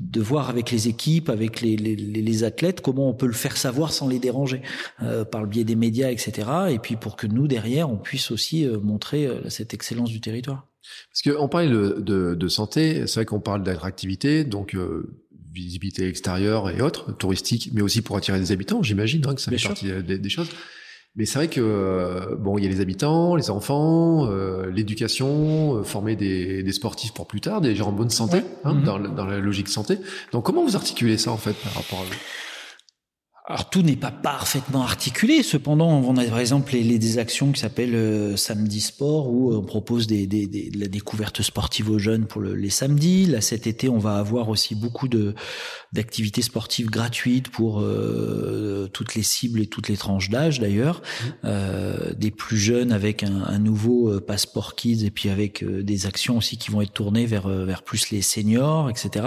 [0.00, 3.56] de voir avec les équipes, avec les, les, les, athlètes, comment on peut le faire
[3.56, 4.62] savoir sans les déranger,
[5.02, 6.48] euh, par le biais des médias, etc.
[6.70, 10.20] Et puis pour que nous, derrière, on puisse aussi euh, montrer euh, cette excellence du
[10.20, 10.66] territoire.
[11.10, 15.14] Parce qu'on parle de, de, de, santé, c'est vrai qu'on parle d'attractivité, donc euh,
[15.52, 19.50] visibilité extérieure et autres, touristique, mais aussi pour attirer des habitants, j'imagine hein, que ça
[19.50, 19.70] Bien fait sûr.
[19.70, 20.48] partie des, des choses.
[21.14, 25.76] Mais c'est vrai que euh, bon, il y a les habitants, les enfants, euh, l'éducation,
[25.76, 28.44] euh, former des, des, sportifs pour plus tard, des gens en bonne santé, ouais.
[28.64, 28.84] hein, mmh.
[28.84, 29.98] dans, dans, la logique santé.
[30.32, 32.14] Donc, comment vous articulez ça en fait par rapport à vous?
[33.44, 35.42] Alors tout n'est pas parfaitement articulé.
[35.42, 39.52] Cependant, on a par exemple les, les des actions qui s'appellent euh, Samedi Sport où
[39.52, 43.26] on propose des, des, des, la découverte sportive aux jeunes pour le, les samedis.
[43.26, 45.34] Là cet été, on va avoir aussi beaucoup de
[45.92, 51.00] d'activités sportives gratuites pour euh, toutes les cibles et toutes les tranches d'âge d'ailleurs.
[51.00, 51.26] Mmh.
[51.44, 55.82] Euh, des plus jeunes avec un, un, nouveau euh, passeport kids et puis avec euh,
[55.82, 59.26] des actions aussi qui vont être tournées vers vers plus les seniors, etc.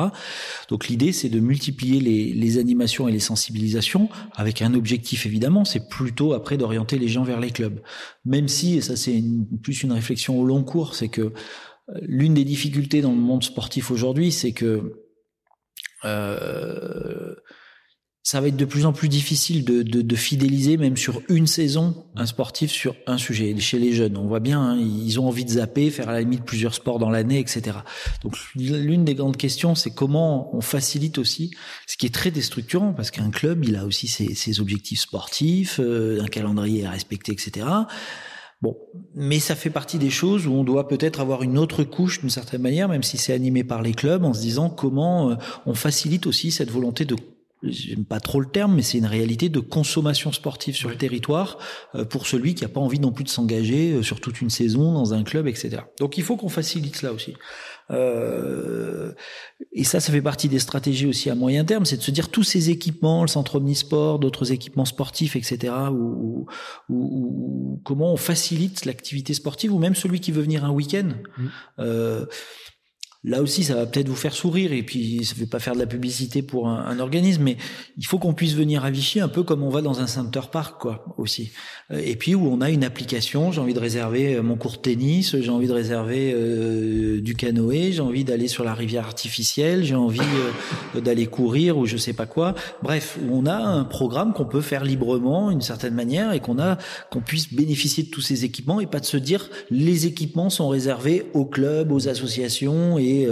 [0.69, 4.04] Donc l'idée c'est de multiplier les, les animations et les sensibilisations
[4.35, 7.81] avec un objectif évidemment, c'est plutôt après d'orienter les gens vers les clubs.
[8.25, 9.23] Même si, et ça c'est
[9.61, 11.31] plus une réflexion au long cours, c'est que euh,
[12.01, 15.01] l'une des difficultés dans le monde sportif aujourd'hui, c'est que
[16.03, 17.35] euh,
[18.25, 21.45] ça va être de plus en plus difficile de, de, de, fidéliser, même sur une
[21.45, 23.55] saison, un sportif sur un sujet.
[23.59, 26.21] Chez les jeunes, on voit bien, hein, ils ont envie de zapper, faire à la
[26.21, 27.77] limite plusieurs sports dans l'année, etc.
[28.23, 31.51] Donc l'une des grandes questions, c'est comment on facilite aussi,
[31.85, 35.79] ce qui est très déstructurant, parce qu'un club, il a aussi ses, ses objectifs sportifs,
[35.79, 37.67] euh, un calendrier à respecter, etc.
[38.63, 38.75] Bon,
[39.13, 42.31] mais ça fait partie des choses où on doit peut-être avoir une autre couche d'une
[42.31, 45.35] certaine manière, même si c'est animé par les clubs, en se disant comment euh,
[45.67, 47.15] on facilite aussi cette volonté de
[47.63, 50.95] j'aime pas trop le terme, mais c'est une réalité de consommation sportive sur oui.
[50.95, 51.57] le territoire
[51.95, 54.49] euh, pour celui qui a pas envie non plus de s'engager euh, sur toute une
[54.49, 55.77] saison dans un club, etc.
[55.99, 57.33] Donc il faut qu'on facilite cela aussi.
[57.91, 59.13] Euh,
[59.71, 62.29] et ça, ça fait partie des stratégies aussi à moyen terme, c'est de se dire
[62.29, 65.73] tous ces équipements, le centre omnisport, d'autres équipements sportifs, etc.
[65.91, 66.47] Ou,
[67.83, 71.09] comment on facilite l'activité sportive, ou même celui qui veut venir un week-end.
[71.37, 71.45] Mmh.
[71.79, 72.25] Euh,
[73.25, 75.73] Là aussi, ça va peut-être vous faire sourire et puis ça ne fait pas faire
[75.73, 77.57] de la publicité pour un, un organisme, mais
[77.97, 80.41] il faut qu'on puisse venir à Vichy un peu comme on va dans un center
[80.51, 81.51] park, quoi, aussi.
[81.91, 84.73] Euh, et puis où on a une application, j'ai envie de réserver euh, mon cours
[84.73, 89.05] de tennis, j'ai envie de réserver euh, du canoë, j'ai envie d'aller sur la rivière
[89.05, 90.19] artificielle, j'ai envie
[90.95, 92.53] euh, d'aller courir ou je sais pas quoi.
[92.83, 96.59] Bref, où on a un programme qu'on peut faire librement, d'une certaine manière, et qu'on
[96.59, 96.77] a
[97.09, 100.69] qu'on puisse bénéficier de tous ces équipements et pas de se dire les équipements sont
[100.69, 103.27] réservés aux clubs, aux associations et et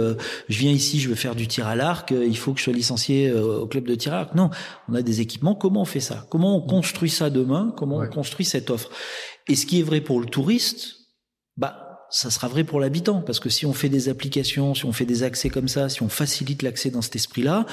[0.48, 2.72] je viens ici, je veux faire du tir à l'arc, il faut que je sois
[2.72, 4.34] licencié au club de tir à l'arc.
[4.34, 4.50] Non,
[4.88, 5.54] on a des équipements.
[5.54, 6.26] Comment on fait ça?
[6.30, 7.72] Comment on construit ça demain?
[7.76, 8.90] Comment on construit cette offre?
[9.48, 10.96] Et ce qui est vrai pour le touriste,
[11.56, 14.92] bah ça sera vrai pour l'habitant, parce que si on fait des applications, si on
[14.92, 17.66] fait des accès comme ça, si on facilite l'accès dans cet esprit-là,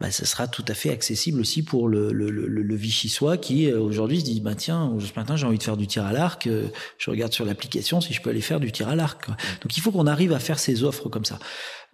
[0.00, 3.70] bah, ça sera tout à fait accessible aussi pour le, le, le, le Vichysois qui
[3.70, 6.12] euh, aujourd'hui se dit bah tiens ce matin j'ai envie de faire du tir à
[6.12, 9.28] l'arc, euh, je regarde sur l'application si je peux aller faire du tir à l'arc.
[9.28, 11.38] Donc il faut qu'on arrive à faire ces offres comme ça.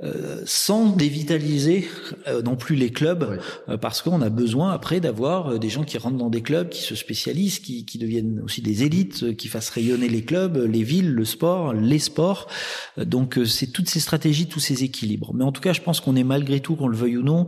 [0.03, 1.88] Euh, sans dévitaliser
[2.27, 5.99] euh, non plus les clubs, euh, parce qu'on a besoin après d'avoir des gens qui
[5.99, 9.71] rentrent dans des clubs, qui se spécialisent, qui, qui deviennent aussi des élites, qui fassent
[9.71, 12.49] rayonner les clubs, les villes, le sport, les sports.
[12.97, 15.33] donc c'est toutes ces stratégies, tous ces équilibres.
[15.33, 17.47] Mais en tout cas, je pense qu'on est malgré tout, qu'on le veuille ou non,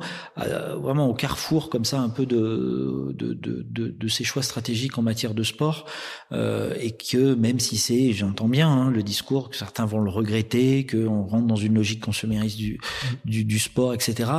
[0.81, 4.99] vraiment au carrefour comme ça un peu de, de, de, de, de ces choix stratégiques
[4.99, 5.87] en matière de sport,
[6.33, 10.87] et que même si c'est, j'entends bien hein, le discours, que certains vont le regretter,
[10.87, 12.79] qu'on rentre dans une logique consommatrice du,
[13.25, 14.31] du, du sport, etc.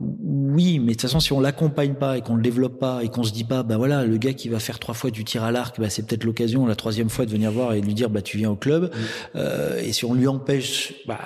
[0.00, 3.08] Oui, mais de toute façon, si on l'accompagne pas et qu'on le développe pas et
[3.08, 5.42] qu'on se dit pas, bah voilà, le gars qui va faire trois fois du tir
[5.42, 7.94] à l'arc, bah c'est peut-être l'occasion la troisième fois de venir voir et de lui
[7.94, 8.92] dire, bah tu viens au club.
[9.34, 11.18] Euh, et si on lui empêche, bah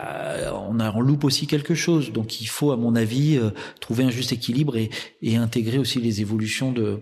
[0.71, 2.13] on, a, on loupe aussi quelque chose.
[2.13, 4.89] Donc il faut, à mon avis, euh, trouver un juste équilibre et,
[5.21, 7.01] et intégrer aussi les évolutions de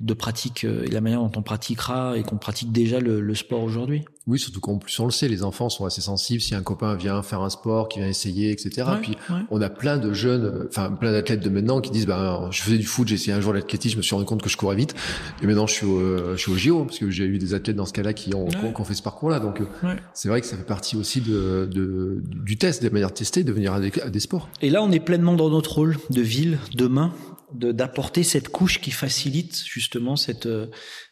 [0.00, 3.34] de pratique euh, et la manière dont on pratiquera et qu'on pratique déjà le, le
[3.34, 4.04] sport aujourd'hui.
[4.26, 6.40] Oui, surtout qu'en plus on le sait, les enfants sont assez sensibles.
[6.40, 8.88] Si un copain vient faire un sport, qui vient essayer, etc.
[9.02, 9.16] Puis
[9.50, 12.78] on a plein de jeunes, enfin plein d'athlètes de maintenant qui disent, ben je faisais
[12.78, 14.76] du foot, j'ai essayé un jour l'athlétisme, je me suis rendu compte que je courais
[14.76, 14.94] vite,
[15.42, 17.76] et maintenant je suis au, je suis au JO parce que j'ai eu des athlètes
[17.76, 19.40] dans ce cas-là qui ont, qui ont fait ce parcours-là.
[19.40, 23.10] Donc euh, c'est vrai que ça fait partie aussi de, de du test, des manières
[23.10, 24.48] de tester, de venir à des, à des sports.
[24.62, 27.12] Et là, on est pleinement dans notre rôle de ville demain
[27.52, 30.48] d'apporter cette couche qui facilite justement cette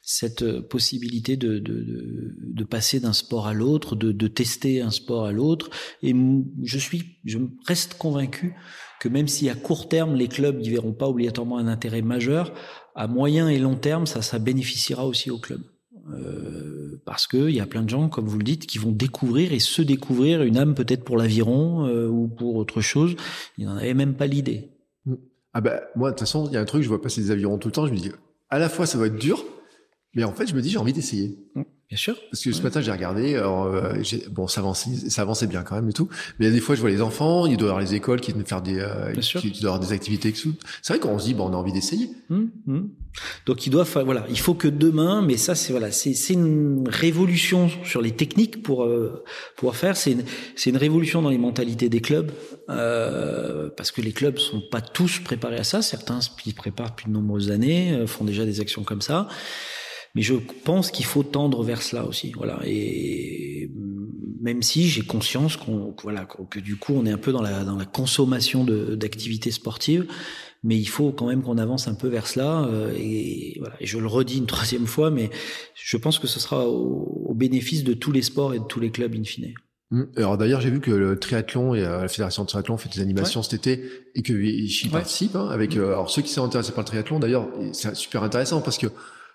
[0.02, 5.32] cette possibilité de de, passer d'un sport à l'autre, de, de tester un sport à
[5.32, 5.70] l'autre.
[6.02, 6.14] Et
[6.62, 8.54] je suis, je reste convaincu
[9.00, 12.52] que même si à court terme les clubs n'y verront pas obligatoirement un intérêt majeur,
[12.94, 15.64] à moyen et long terme ça ça bénéficiera aussi aux clubs.
[16.12, 18.90] Euh, parce que il y a plein de gens, comme vous le dites, qui vont
[18.90, 23.14] découvrir et se découvrir une âme peut-être pour l'aviron euh, ou pour autre chose.
[23.56, 24.70] Ils n'en avaient même pas l'idée.
[25.54, 27.30] Ah bah moi de toute façon il y a un truc je vois passer des
[27.30, 28.10] avirons tout le temps je me dis
[28.48, 29.44] à la fois ça va être dur
[30.14, 31.38] mais en fait je me dis j'ai envie d'essayer.
[31.54, 32.16] Mmh, bien sûr.
[32.30, 33.94] Parce que ce matin j'ai regardé alors, euh,
[34.30, 36.90] bon ça avançait ça avançait bien quand même et tout mais des fois je vois
[36.90, 39.60] les enfants il doit y avoir les écoles qui viennent faire des euh, qui, qui
[39.60, 40.32] doivent avoir des activités
[40.82, 42.10] c'est vrai qu'on se dit bon on a envie d'essayer.
[42.28, 42.80] Mmh, mmh.
[43.46, 47.70] Donc il doit voilà il faut que demain mais ça c'est voilà c'est une révolution
[47.84, 49.24] sur les techniques pour euh,
[49.56, 50.24] pouvoir faire c'est une,
[50.56, 52.32] c'est une révolution dans les mentalités des clubs
[52.70, 55.82] euh, parce que les clubs sont pas tous préparés à ça.
[55.82, 59.28] Certains s'y préparent depuis de nombreuses années, font déjà des actions comme ça.
[60.14, 62.32] Mais je pense qu'il faut tendre vers cela aussi.
[62.36, 62.60] Voilà.
[62.64, 63.70] Et
[64.40, 67.64] même si j'ai conscience qu'on, voilà, que du coup, on est un peu dans la,
[67.64, 70.06] dans la consommation d'activités sportives,
[70.62, 72.64] mais il faut quand même qu'on avance un peu vers cela.
[72.64, 73.74] Euh, et, voilà.
[73.80, 75.30] et je le redis une troisième fois, mais
[75.74, 78.80] je pense que ce sera au, au bénéfice de tous les sports et de tous
[78.80, 79.54] les clubs in fine.
[79.92, 80.04] Mmh.
[80.16, 83.00] Alors d'ailleurs, j'ai vu que le triathlon et euh, la fédération de triathlon fait des
[83.00, 85.36] animations cet été et que y participent.
[85.36, 85.80] Hein, avec mmh.
[85.80, 88.86] euh, alors ceux qui sont intéressés par le triathlon, d'ailleurs, c'est super intéressant parce que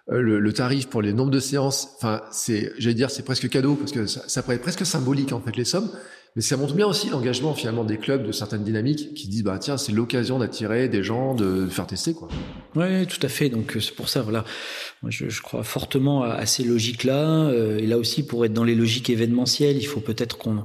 [0.10, 3.76] le, le, tarif pour les nombres de séances, enfin, c'est, j'allais dire, c'est presque cadeau
[3.76, 5.89] parce que ça, ça paraît presque symbolique en fait les sommes.
[6.36, 9.58] Mais ça montre bien aussi l'engagement finalement des clubs de certaines dynamiques qui disent bah
[9.60, 12.28] tiens c'est l'occasion d'attirer des gens, de faire tester quoi.
[12.76, 13.50] Oui, tout à fait.
[13.50, 14.46] Donc c'est pour ça voilà,
[15.02, 17.52] Moi, je, je, crois fortement à, à ces logiques là.
[17.52, 20.63] et là aussi pour être dans les logiques événementielles, il faut peut-être qu'on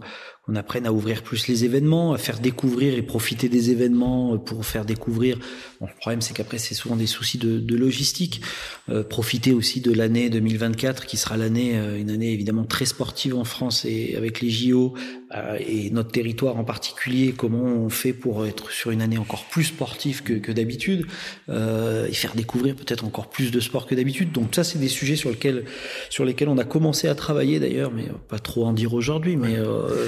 [0.49, 4.67] on apprenne à ouvrir plus les événements, à faire découvrir et profiter des événements pour
[4.67, 5.39] faire découvrir.
[5.81, 8.41] Bon, le problème, c'est qu'après, c'est souvent des soucis de, de logistique.
[8.89, 13.37] Euh, profiter aussi de l'année 2024, qui sera l'année, euh, une année évidemment très sportive
[13.37, 14.95] en France et avec les JO
[15.35, 17.35] euh, et notre territoire en particulier.
[17.37, 21.07] Comment on fait pour être sur une année encore plus sportive que, que d'habitude
[21.49, 24.33] euh, et faire découvrir peut-être encore plus de sport que d'habitude.
[24.33, 25.65] Donc ça, c'est des sujets sur lesquels
[26.11, 29.57] sur lesquels on a commencé à travailler d'ailleurs, mais pas trop en dire aujourd'hui, mais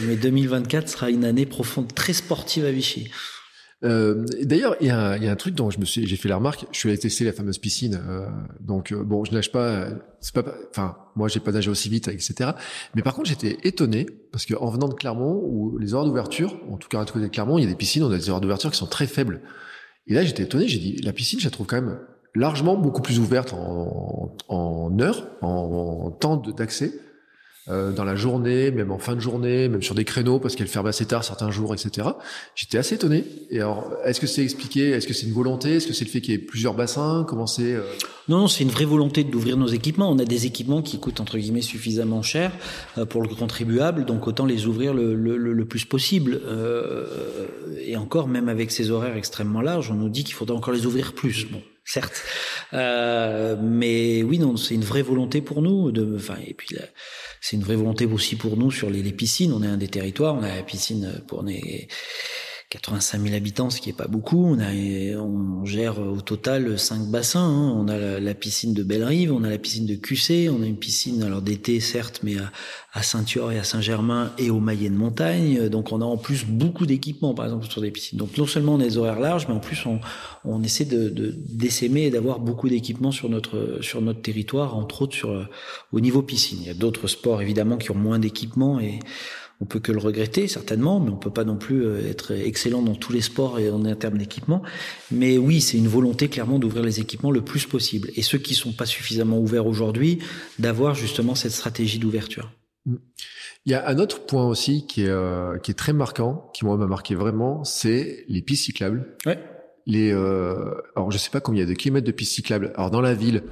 [0.07, 3.11] mais 2024 sera une année profonde, très sportive à Vichy.
[3.85, 6.37] Euh, D'ailleurs, il y, y, a un truc dont je me suis, j'ai fait la
[6.37, 6.66] remarque.
[6.73, 8.01] Je suis allé tester la fameuse piscine.
[8.09, 8.27] Euh,
[8.61, 9.88] donc euh, bon, je nage pas.
[10.20, 12.53] C'est pas, enfin, moi j'ai pas nagé aussi vite, etc.
[12.94, 16.77] Mais par contre, j'étais étonné parce qu'en venant de Clermont, où les heures d'ouverture, en
[16.77, 18.40] tout cas à côté de Clermont, il y a des piscines, on a des heures
[18.40, 19.42] d'ouverture qui sont très faibles.
[20.07, 20.66] Et là, j'étais étonné.
[20.66, 21.99] J'ai dit, la piscine, je la trouve quand même
[22.35, 26.92] largement beaucoup plus ouverte en, en heures, en, en temps d'accès
[27.68, 30.68] euh, dans la journée, même en fin de journée, même sur des créneaux parce qu'elle
[30.68, 32.09] ferme assez tard certains jours, etc.
[32.55, 33.24] J'étais assez étonné.
[33.51, 34.91] Et alors, est-ce que c'est expliqué?
[34.91, 35.76] Est-ce que c'est une volonté?
[35.76, 37.24] Est-ce que c'est le fait qu'il y ait plusieurs bassins?
[37.28, 37.82] Comment c'est euh?
[38.28, 40.11] Non, non, c'est une vraie volonté d'ouvrir nos équipements.
[40.11, 42.53] On a des équipements qui coûtent entre guillemets suffisamment cher
[42.99, 46.41] euh, pour le contribuable, donc autant les ouvrir le, le, le plus possible.
[46.47, 47.07] Euh,
[47.86, 50.86] et encore, même avec ces horaires extrêmement larges, on nous dit qu'il faudrait encore les
[50.86, 51.47] ouvrir plus.
[51.51, 52.22] Bon, certes.
[52.72, 55.93] Euh, mais oui, non, c'est une vraie volonté pour nous.
[55.93, 56.76] De, enfin, et puis
[57.41, 59.53] c'est une vraie volonté aussi pour nous sur les, piscines.
[59.53, 61.89] On est un des territoires, on a la piscine pour les
[62.71, 64.45] 85 000 habitants, ce qui est pas beaucoup.
[64.45, 64.73] On, a,
[65.17, 67.41] on gère au total cinq bassins.
[67.41, 67.73] Hein.
[67.77, 70.77] On a la, piscine de Bellerive, on a la piscine de QC, on a une
[70.77, 72.51] piscine alors d'été certes, mais à,
[72.93, 75.69] à Saint-Yor et à Saint-Germain et au Maillet de Montagne.
[75.69, 78.19] Donc on a en plus beaucoup d'équipements, par exemple sur des piscines.
[78.19, 80.01] Donc non seulement on a des horaires larges, mais en plus on,
[80.45, 85.03] on essaie de, de d'essaimer et d'avoir beaucoup d'équipements sur notre sur notre territoire, entre
[85.03, 85.49] autres sur
[85.93, 86.59] au niveau piscine.
[86.61, 88.99] Il y a d'autres sports évidemment qui ont moins d'équipements et
[89.61, 92.82] on peut que le regretter certainement, mais on peut pas non plus euh, être excellent
[92.82, 94.62] dans tous les sports et en termes d'équipement.
[95.11, 98.11] Mais oui, c'est une volonté clairement d'ouvrir les équipements le plus possible.
[98.16, 100.18] Et ceux qui sont pas suffisamment ouverts aujourd'hui,
[100.59, 102.50] d'avoir justement cette stratégie d'ouverture.
[103.66, 106.64] Il y a un autre point aussi qui est, euh, qui est très marquant, qui
[106.66, 109.16] moi m'a marqué vraiment, c'est les pistes cyclables.
[109.24, 109.38] Ouais.
[109.86, 112.72] Les, euh, alors je sais pas combien il y a de kilomètres de pistes cyclables.
[112.76, 113.42] Alors dans la ville,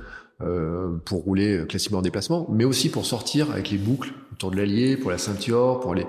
[0.44, 4.56] euh, pour rouler classiquement en déplacement, mais aussi pour sortir avec les boucles autour de
[4.56, 6.06] l'Allier, pour la Ceinture, pour les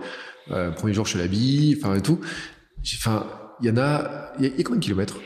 [0.51, 2.19] euh, premiers jours chez la bille, enfin et tout.
[2.95, 3.27] Enfin,
[3.61, 5.17] il y en a, il y, a combien de kilomètres?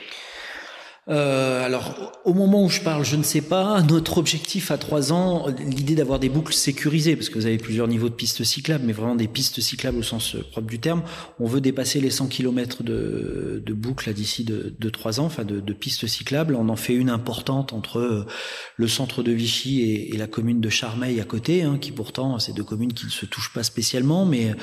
[1.10, 3.82] Euh, alors, au moment où je parle, je ne sais pas.
[3.82, 7.88] Notre objectif à trois ans, l'idée d'avoir des boucles sécurisées, parce que vous avez plusieurs
[7.88, 11.04] niveaux de pistes cyclables, mais vraiment des pistes cyclables au sens propre du terme.
[11.40, 15.46] On veut dépasser les 100 km de, de boucles d'ici de, de trois ans, enfin
[15.46, 16.56] de, de, pistes cyclables.
[16.56, 18.26] On en fait une importante entre euh,
[18.76, 22.38] le centre de Vichy et, et la commune de Charmeil à côté, hein, qui pourtant,
[22.40, 24.56] c'est deux communes qui ne se touchent pas spécialement, mais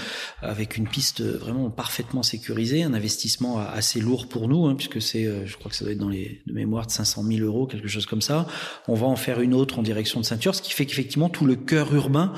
[0.42, 5.26] avec une piste vraiment parfaitement sécurisée, un investissement assez lourd pour nous, hein, puisque c'est,
[5.26, 7.66] euh, je crois que ça doit être dans les de mémoire de 500 000 euros,
[7.66, 8.46] quelque chose comme ça.
[8.88, 11.44] On va en faire une autre en direction de Ceinture, ce qui fait qu'effectivement tout
[11.44, 12.32] le cœur urbain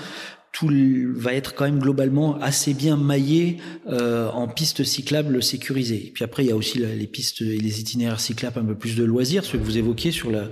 [0.57, 0.71] tout
[1.15, 6.07] va être quand même globalement assez bien maillé euh, en pistes cyclables sécurisées.
[6.07, 8.75] Et puis après, il y a aussi les pistes et les itinéraires cyclables un peu
[8.75, 10.49] plus de loisirs, ce que vous évoquiez sur la,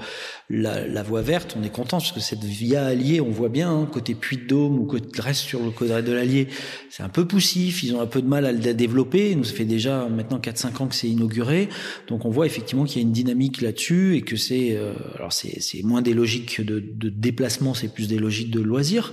[0.50, 1.56] la, la voie verte.
[1.58, 4.46] On est content parce que cette via alliée, on voit bien hein, côté Puy de
[4.46, 6.48] Dôme ou côté reste sur le côté de l'Allier,
[6.90, 7.82] c'est un peu poussif.
[7.82, 9.34] Ils ont un peu de mal à le développer.
[9.34, 11.70] Nous ça fait déjà maintenant 4-5 ans que c'est inauguré,
[12.08, 15.32] donc on voit effectivement qu'il y a une dynamique là-dessus et que c'est euh, alors
[15.32, 19.12] c'est moins des logiques de, de déplacement, c'est plus des logiques de loisirs,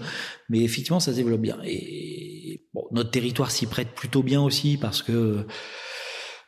[0.52, 1.58] mais effectivement ça se développe bien.
[1.64, 5.48] Et bon, notre territoire s'y prête plutôt bien aussi parce que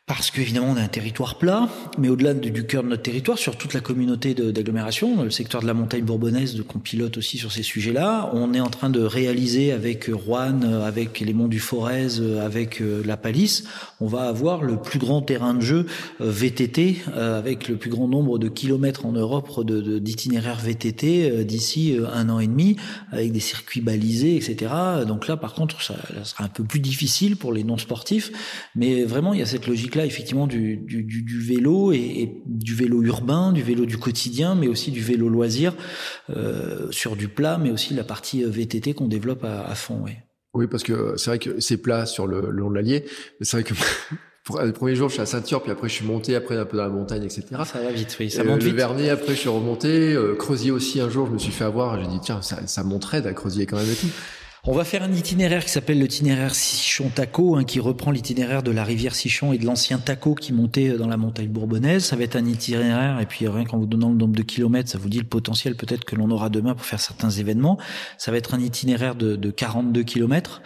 [0.06, 3.58] parce qu'évidemment on a un territoire plat, mais au-delà du cœur de notre territoire, sur
[3.58, 7.64] toute la communauté d'agglomération, le secteur de la montagne bourbonnaise qu'on pilote aussi sur ces
[7.64, 12.82] sujets-là, on est en train de réaliser avec Rouen, avec les monts du Forez, avec
[12.82, 13.64] euh, la Palisse,
[14.02, 15.86] on va avoir le plus grand terrain de jeu
[16.20, 21.46] euh, VTT, euh, avec le plus grand nombre de kilomètres en Europe d'itinéraires de, VTT
[21.46, 22.76] d'ici un an et demi,
[23.12, 24.72] avec des circuits balisés, etc.
[25.08, 28.32] Donc là, par contre, ça, ça sera un peu plus difficile pour les non-sportifs,
[28.76, 32.42] mais vraiment, il y a cette logique là effectivement du, du, du vélo et, et,
[32.46, 35.76] du vélo urbain, du vélo du quotidien, mais aussi du vélo loisir
[36.30, 40.02] euh, sur du plat, mais aussi la partie euh, VTT qu'on développe à, à fond.
[40.04, 40.18] Ouais.
[40.54, 43.06] Oui, parce que c'est vrai que c'est plat sur le, le long de l'Allier,
[43.40, 43.74] mais c'est vrai que
[44.44, 46.66] pour le premier jour, je suis à Ceinture, puis après je suis monté, après un
[46.66, 47.46] peu dans la montagne, etc.
[47.66, 48.72] Ça va vite, oui, ça monte euh, vite.
[48.72, 50.14] Le Vernet, après je suis remonté.
[50.14, 52.00] Euh, Creusier aussi, un jour, je me suis fait avoir.
[52.00, 54.10] J'ai dit tiens, ça, ça monterait à Creusier quand même et tout.
[54.66, 58.86] On va faire un itinéraire qui s'appelle l'itinéraire Sichon-Taco, hein, qui reprend l'itinéraire de la
[58.86, 62.06] rivière Sichon et de l'ancien Taco qui montait dans la montagne bourbonnaise.
[62.06, 64.90] Ça va être un itinéraire, et puis rien qu'en vous donnant le nombre de kilomètres,
[64.90, 67.78] ça vous dit le potentiel peut-être que l'on aura demain pour faire certains événements.
[68.18, 70.62] Ça va être un itinéraire de, de 42 kilomètres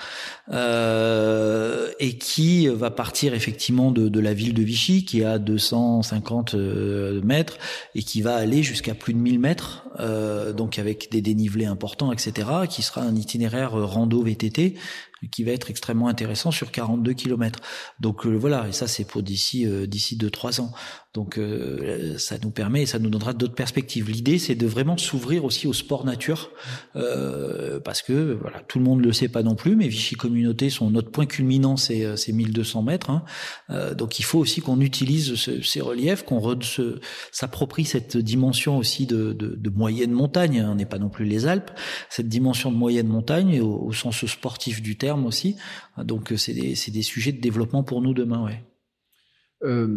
[0.51, 5.39] euh, et qui va partir effectivement de, de, la ville de Vichy, qui est à
[5.39, 7.57] 250 euh, mètres,
[7.95, 12.11] et qui va aller jusqu'à plus de 1000 mètres, euh, donc avec des dénivelés importants,
[12.11, 14.75] etc., qui sera un itinéraire euh, rando VTT
[15.31, 17.59] qui va être extrêmement intéressant sur 42 km.
[17.99, 20.71] Donc euh, voilà, et ça c'est pour d'ici euh, d'ici deux trois ans.
[21.17, 24.07] Donc euh, ça nous permet et ça nous donnera d'autres perspectives.
[24.07, 26.51] L'idée c'est de vraiment s'ouvrir aussi au sport nature
[26.95, 30.69] euh, parce que voilà tout le monde le sait pas non plus, mais Vichy Communauté
[30.69, 33.09] sont notre point culminant c'est c'est 1200 mètres.
[33.09, 33.23] Hein.
[33.71, 36.39] Euh, donc il faut aussi qu'on utilise ce, ces reliefs, qu'on
[37.31, 40.63] s'approprie cette dimension aussi de, de, de moyenne montagne.
[40.69, 41.71] On n'est pas non plus les Alpes,
[42.11, 45.55] cette dimension de moyenne montagne au, au sens sportif du terme aussi.
[45.97, 48.63] Donc euh, c'est des, des, sujets de développement pour nous demain, ouais.
[49.63, 49.87] Euh,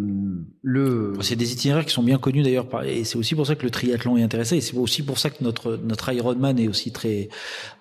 [0.63, 1.13] le...
[1.21, 3.71] C'est des itinéraires qui sont bien connus d'ailleurs, et c'est aussi pour ça que le
[3.71, 7.29] triathlon est intéressé, et c'est aussi pour ça que notre notre Ironman est aussi très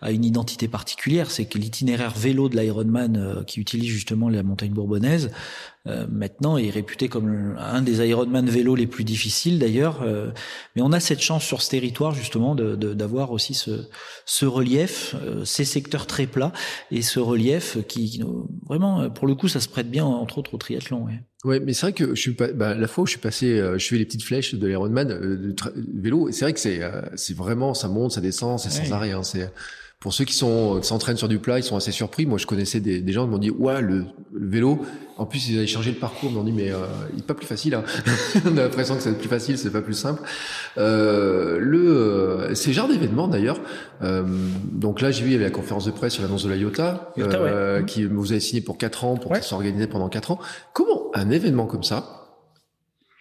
[0.01, 4.43] a une identité particulière, c'est que l'itinéraire vélo de l'Ironman euh, qui utilise justement la
[4.43, 5.31] montagne bourbonnaise,
[5.87, 10.31] euh, maintenant est réputé comme un des Ironman vélo les plus difficiles d'ailleurs, euh,
[10.75, 13.87] mais on a cette chance sur ce territoire justement de d'avoir aussi ce
[14.25, 15.15] ce relief,
[15.45, 16.51] ces secteurs très plats
[16.91, 18.21] et ce relief qui,
[18.67, 21.07] vraiment pour le coup ça se prête bien entre autres au triathlon.
[21.45, 22.51] Ouais, mais c'est vrai que je suis pas.
[22.51, 25.09] Bah, la fois où je suis passé, euh, je fais les petites flèches de l'Ironman
[25.09, 25.55] euh,
[25.93, 28.91] vélo, et c'est vrai que c'est euh, c'est vraiment ça monte, ça descend, c'est sans
[28.91, 29.11] arrêt.
[29.11, 29.49] Hein, c'est
[29.99, 32.25] pour ceux qui sont qui s'entraînent sur du plat, ils sont assez surpris.
[32.25, 34.81] Moi, je connaissais des, des gens qui m'ont dit ouais le, vélo.
[35.17, 36.29] En plus, ils avaient changé le parcours.
[36.31, 37.75] Ils m'ont dit mais euh, il est pas plus facile.
[37.75, 37.83] Hein.
[38.45, 40.21] On a l'impression que c'est plus facile, c'est pas plus simple.
[40.77, 43.59] Euh, le euh, c'est genre d'événement d'ailleurs.
[44.01, 44.23] Euh,
[44.71, 46.55] donc là, j'ai vu il y avait la conférence de presse sur l'annonce de la
[46.55, 49.41] IOTA, euh, qui vous avez signé pour quatre ans pour ouais.
[49.51, 50.39] organisé pendant quatre ans.
[50.71, 52.19] Comment un événement comme ça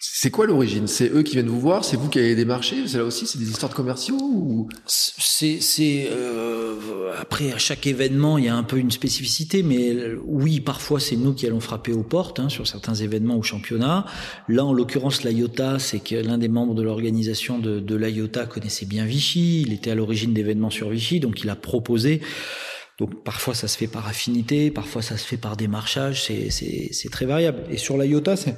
[0.00, 0.86] c'est quoi l'origine?
[0.86, 1.84] C'est eux qui viennent vous voir?
[1.84, 4.68] C'est vous qui avez démarché C'est là aussi, c'est des histoires de commerciaux ou?
[4.86, 10.60] C'est, euh, après à chaque événement, il y a un peu une spécificité, mais oui,
[10.60, 14.06] parfois c'est nous qui allons frapper aux portes hein, sur certains événements ou championnats.
[14.48, 18.86] Là, en l'occurrence, l'IOTA, c'est que l'un des membres de l'organisation de, de l'IOTA connaissait
[18.86, 19.62] bien Vichy.
[19.62, 22.20] Il était à l'origine d'événements sur Vichy, donc il a proposé.
[22.98, 27.26] Donc parfois ça se fait par affinité, parfois ça se fait par démarchage, c'est, très
[27.26, 27.62] variable.
[27.70, 28.56] Et sur l'IOTA, c'est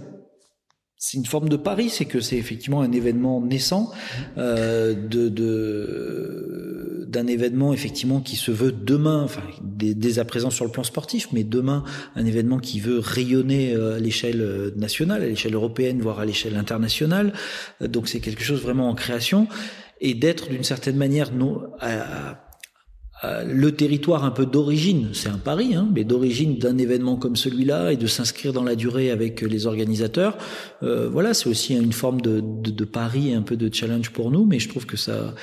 [1.02, 3.90] c'est une forme de pari, c'est que c'est effectivement un événement naissant
[4.36, 10.66] euh, de, de d'un événement effectivement qui se veut demain, enfin dès, à présent sur
[10.66, 11.84] le plan sportif, mais demain
[12.16, 16.26] un événement qui veut rayonner euh, à l'échelle euh, nationale, à l'échelle européenne, voire à
[16.26, 17.32] l'échelle internationale.
[17.80, 19.48] Donc c'est quelque chose vraiment en création
[20.00, 22.32] et d'être d'une certaine manière non à, euh,
[23.22, 27.92] le territoire un peu d'origine, c'est un pari, hein, mais d'origine d'un événement comme celui-là
[27.92, 30.38] et de s'inscrire dans la durée avec les organisateurs,
[30.82, 34.10] euh, voilà, c'est aussi une forme de, de, de, pari et un peu de challenge
[34.10, 35.34] pour nous, mais je trouve que ça,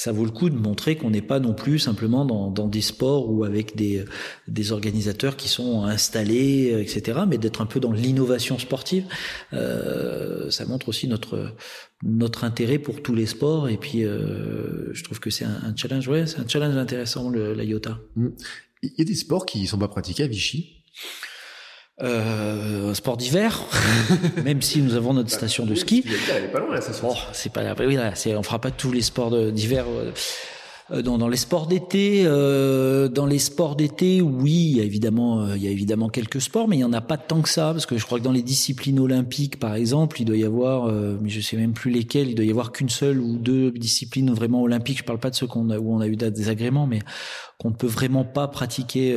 [0.00, 2.80] ça vaut le coup de montrer qu'on n'est pas non plus simplement dans, dans, des
[2.80, 4.02] sports ou avec des,
[4.48, 9.04] des organisateurs qui sont installés, etc., mais d'être un peu dans l'innovation sportive.
[9.52, 11.54] Euh, ça montre aussi notre
[12.02, 15.76] notre intérêt pour tous les sports et puis euh, je trouve que c'est un, un,
[15.76, 17.98] challenge ouais c'est un challenge intéressant le, la IOTA.
[18.16, 18.28] Mmh.
[18.82, 20.82] Il y a des sports qui sont pas pratiqués à Vichy?
[22.02, 23.62] Euh, sport d'hiver,
[24.44, 26.04] même si nous avons notre bah, station de ski.
[26.34, 27.08] Elle est pas loin, la station.
[27.10, 29.84] Oh, c'est pas, oui, là, c'est, on fera pas tous les sports d'hiver.
[29.88, 30.12] Euh,
[30.92, 34.84] euh, dans, dans, les sports d'été, euh, dans les sports d'été, oui, il y a
[34.84, 37.42] évidemment, euh, il y a évidemment quelques sports, mais il y en a pas tant
[37.42, 40.36] que ça, parce que je crois que dans les disciplines olympiques, par exemple, il doit
[40.36, 43.20] y avoir, euh, mais je sais même plus lesquelles, il doit y avoir qu'une seule
[43.20, 44.98] ou deux disciplines vraiment olympiques.
[44.98, 47.00] Je parle pas de ceux qu'on a, où on a eu des agréments, mais
[47.58, 49.16] qu'on ne peut vraiment pas pratiquer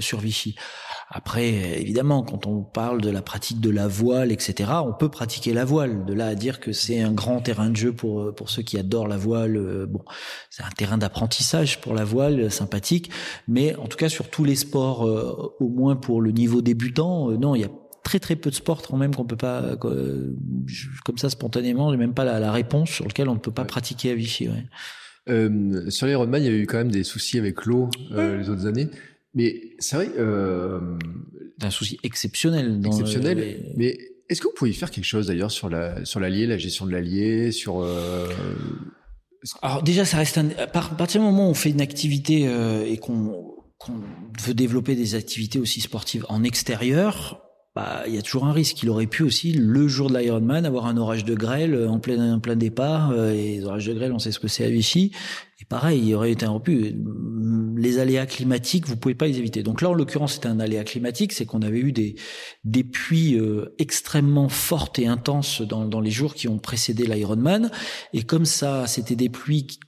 [0.00, 0.54] sur Vichy.
[1.14, 5.52] Après, évidemment, quand on parle de la pratique de la voile, etc., on peut pratiquer
[5.52, 6.06] la voile.
[6.06, 8.78] De là à dire que c'est un grand terrain de jeu pour pour ceux qui
[8.78, 10.02] adorent la voile, euh, bon,
[10.48, 13.10] c'est un terrain d'apprentissage pour la voile, euh, sympathique.
[13.46, 17.30] Mais en tout cas, sur tous les sports, euh, au moins pour le niveau débutant,
[17.32, 17.70] non, il y a
[18.02, 22.14] très très peu de sports quand même qu'on peut pas comme ça spontanément j'ai même
[22.14, 24.66] pas la, réponse sur lequel on ne peut pas pratiquer à Vichy ouais.
[25.28, 28.66] euh, sur les il y a eu quand même des soucis avec l'eau les autres
[28.66, 28.90] années
[29.34, 30.10] mais c'est vrai.
[30.18, 30.98] Euh,
[31.62, 32.80] un souci exceptionnel.
[32.80, 33.72] Dans exceptionnel.
[33.76, 33.96] Mais
[34.28, 36.92] est-ce que vous pouvez faire quelque chose d'ailleurs sur la sur l'allier, la gestion de
[36.92, 38.26] l'allier, sur euh...
[39.60, 40.48] Alors déjà, ça reste un.
[40.58, 44.00] À partir du moment où on fait une activité euh, et qu'on qu'on
[44.40, 47.42] veut développer des activités aussi sportives en extérieur,
[47.74, 48.82] bah, il y a toujours un risque.
[48.82, 52.34] Il aurait pu aussi, le jour de l'Ironman, avoir un orage de grêle en plein,
[52.34, 53.10] en plein départ.
[53.10, 55.12] Euh, et les orages de grêle, on sait ce que c'est à Vichy.
[55.62, 56.94] Et pareil, il aurait été interrompu.
[57.76, 59.62] Les aléas climatiques, vous pouvez pas les éviter.
[59.62, 62.16] Donc là, en l'occurrence, c'était un aléa climatique, c'est qu'on avait eu des,
[62.64, 67.70] des pluies euh, extrêmement fortes et intenses dans, dans les jours qui ont précédé l'Ironman.
[68.12, 69.78] Et comme ça, c'était des pluies qui,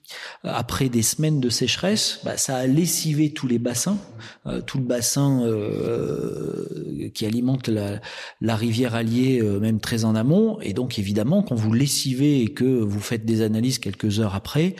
[0.42, 3.98] après des semaines de sécheresse, bah, ça a lessivé tous les bassins,
[4.46, 8.00] euh, tout le bassin euh, qui alimente la,
[8.40, 10.60] la rivière Allier, euh, même très en amont.
[10.60, 14.76] Et donc, évidemment, quand vous lessivez et que vous faites des analyses quelques heures après,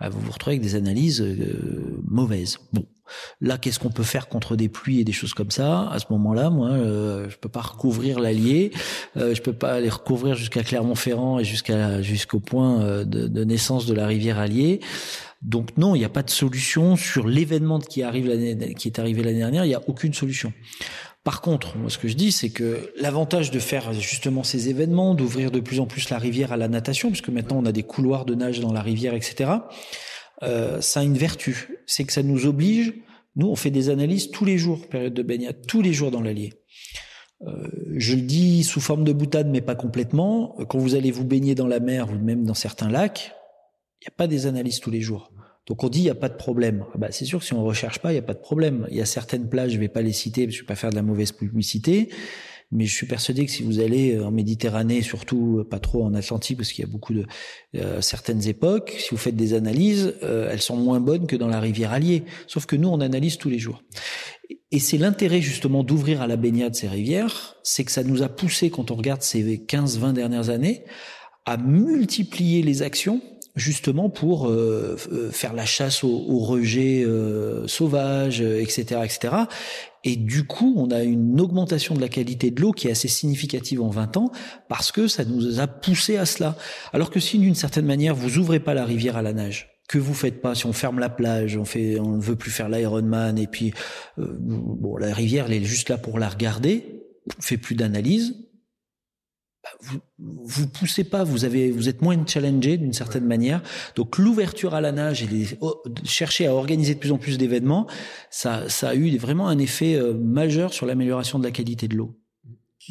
[0.00, 2.58] bah, vous vous retrouvez avec des analyses euh, mauvaises.
[2.72, 2.86] Bon,
[3.40, 5.88] là, qu'est-ce qu'on peut faire contre des pluies et des choses comme ça?
[5.90, 8.72] À ce moment-là, moi, euh, je peux pas recouvrir l'Allier,
[9.16, 13.44] euh, je peux pas aller recouvrir jusqu'à Clermont-Ferrand et jusqu'à jusqu'au point euh, de, de,
[13.44, 14.80] naissance de la rivière Allier.
[15.42, 18.28] Donc non, il n'y a pas de solution sur l'événement qui arrive
[18.74, 19.64] qui est arrivé l'année dernière.
[19.64, 20.52] Il n'y a aucune solution.
[21.24, 25.14] Par contre, moi, ce que je dis, c'est que l'avantage de faire justement ces événements,
[25.14, 27.82] d'ouvrir de plus en plus la rivière à la natation, puisque maintenant on a des
[27.82, 29.50] couloirs de nage dans la rivière, etc.,
[30.42, 31.82] euh, ça a une vertu.
[31.86, 32.94] C'est que ça nous oblige,
[33.36, 36.20] nous, on fait des analyses tous les jours, période de baignade, tous les jours dans
[36.20, 36.54] l'Allier.
[37.94, 40.56] je le dis sous forme de boutade, mais pas complètement.
[40.68, 43.32] Quand vous allez vous baigner dans la mer ou même dans certains lacs,
[44.00, 45.30] il n'y a pas des analyses tous les jours.
[45.68, 46.84] Donc on dit il n'y a pas de problème.
[46.94, 48.86] Ah bah, c'est sûr que si on recherche pas, il n'y a pas de problème.
[48.90, 50.68] Il y a certaines plages, je vais pas les citer parce que je ne vais
[50.68, 52.08] pas faire de la mauvaise publicité,
[52.72, 56.56] mais je suis persuadé que si vous allez en Méditerranée, surtout pas trop en Atlantique,
[56.56, 57.26] parce qu'il y a beaucoup de
[57.76, 61.48] euh, certaines époques, si vous faites des analyses, euh, elles sont moins bonnes que dans
[61.48, 62.24] la rivière Allier.
[62.46, 63.82] Sauf que nous, on analyse tous les jours.
[64.70, 68.28] Et c'est l'intérêt justement d'ouvrir à la baignade ces rivières, c'est que ça nous a
[68.28, 70.84] poussé, quand on regarde ces 15-20 dernières années,
[71.46, 73.22] à multiplier les actions
[73.58, 79.34] justement pour euh, euh, faire la chasse aux, aux rejets euh, sauvages, etc., etc.
[80.04, 83.08] Et du coup, on a une augmentation de la qualité de l'eau qui est assez
[83.08, 84.30] significative en 20 ans
[84.68, 86.56] parce que ça nous a poussé à cela.
[86.92, 89.98] Alors que si d'une certaine manière vous ouvrez pas la rivière à la nage, que
[89.98, 92.68] vous faites pas, si on ferme la plage, on fait, on ne veut plus faire
[92.68, 93.72] l'Ironman et puis
[94.18, 97.02] bon, la rivière elle est juste là pour la regarder,
[97.38, 98.47] on fait plus d'analyse,
[99.80, 103.62] vous, vous poussez pas, vous avez, vous êtes moins challengé d'une certaine manière.
[103.96, 107.38] Donc l'ouverture à la nage et les, oh, chercher à organiser de plus en plus
[107.38, 107.86] d'événements,
[108.30, 111.96] ça, ça a eu vraiment un effet euh, majeur sur l'amélioration de la qualité de
[111.96, 112.18] l'eau.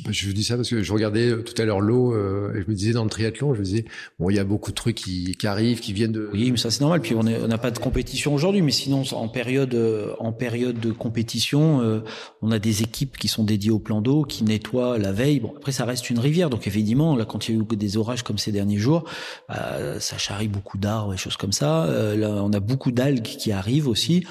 [0.03, 2.61] Bah, je dis ça parce que je regardais euh, tout à l'heure l'eau euh, et
[2.61, 3.85] je me disais dans le triathlon, je me disais
[4.19, 6.29] bon, il y a beaucoup de trucs qui, qui arrivent, qui viennent de.
[6.33, 7.01] Oui, mais ça c'est normal.
[7.01, 10.91] Puis on n'a pas de compétition aujourd'hui, mais sinon en période euh, en période de
[10.91, 12.03] compétition,
[12.41, 15.39] on a des équipes qui sont dédiées au plan d'eau, qui nettoient la veille.
[15.39, 17.97] Bon, après ça reste une rivière, donc évidemment là quand il y a eu des
[17.97, 19.03] orages comme ces derniers jours,
[19.49, 21.87] bah, ça charrie beaucoup d'arbres et choses comme ça.
[22.15, 24.25] là, on a beaucoup d'algues qui arrivent aussi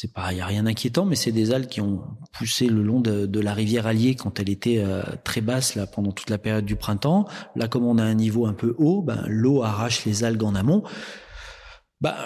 [0.00, 3.00] c'est pas, y a rien d'inquiétant, mais c'est des algues qui ont poussé le long
[3.00, 6.64] de, la rivière Allier quand elle était euh, très basse là pendant toute la période
[6.64, 7.26] du printemps.
[7.56, 10.54] Là, comme on a un niveau un peu haut, ben l'eau arrache les algues en
[10.54, 10.84] amont
[12.00, 12.16] bah,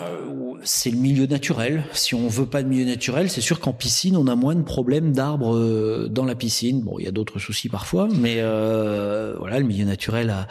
[0.64, 1.84] c'est le milieu naturel.
[1.94, 4.62] Si on veut pas de milieu naturel, c'est sûr qu'en piscine, on a moins de
[4.62, 6.82] problèmes d'arbres euh, dans la piscine.
[6.82, 10.46] Bon, il y a d'autres soucis parfois, mais euh, voilà, le milieu naturel,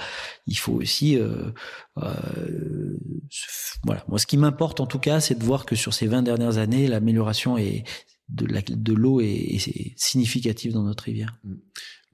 [0.47, 1.17] il faut aussi.
[1.17, 1.51] Euh,
[1.97, 2.97] euh,
[3.83, 4.03] voilà.
[4.07, 6.57] Moi, ce qui m'importe en tout cas, c'est de voir que sur ces 20 dernières
[6.57, 7.83] années, l'amélioration est
[8.29, 9.59] de, l'eau est,
[9.97, 11.37] significative dans notre rivière.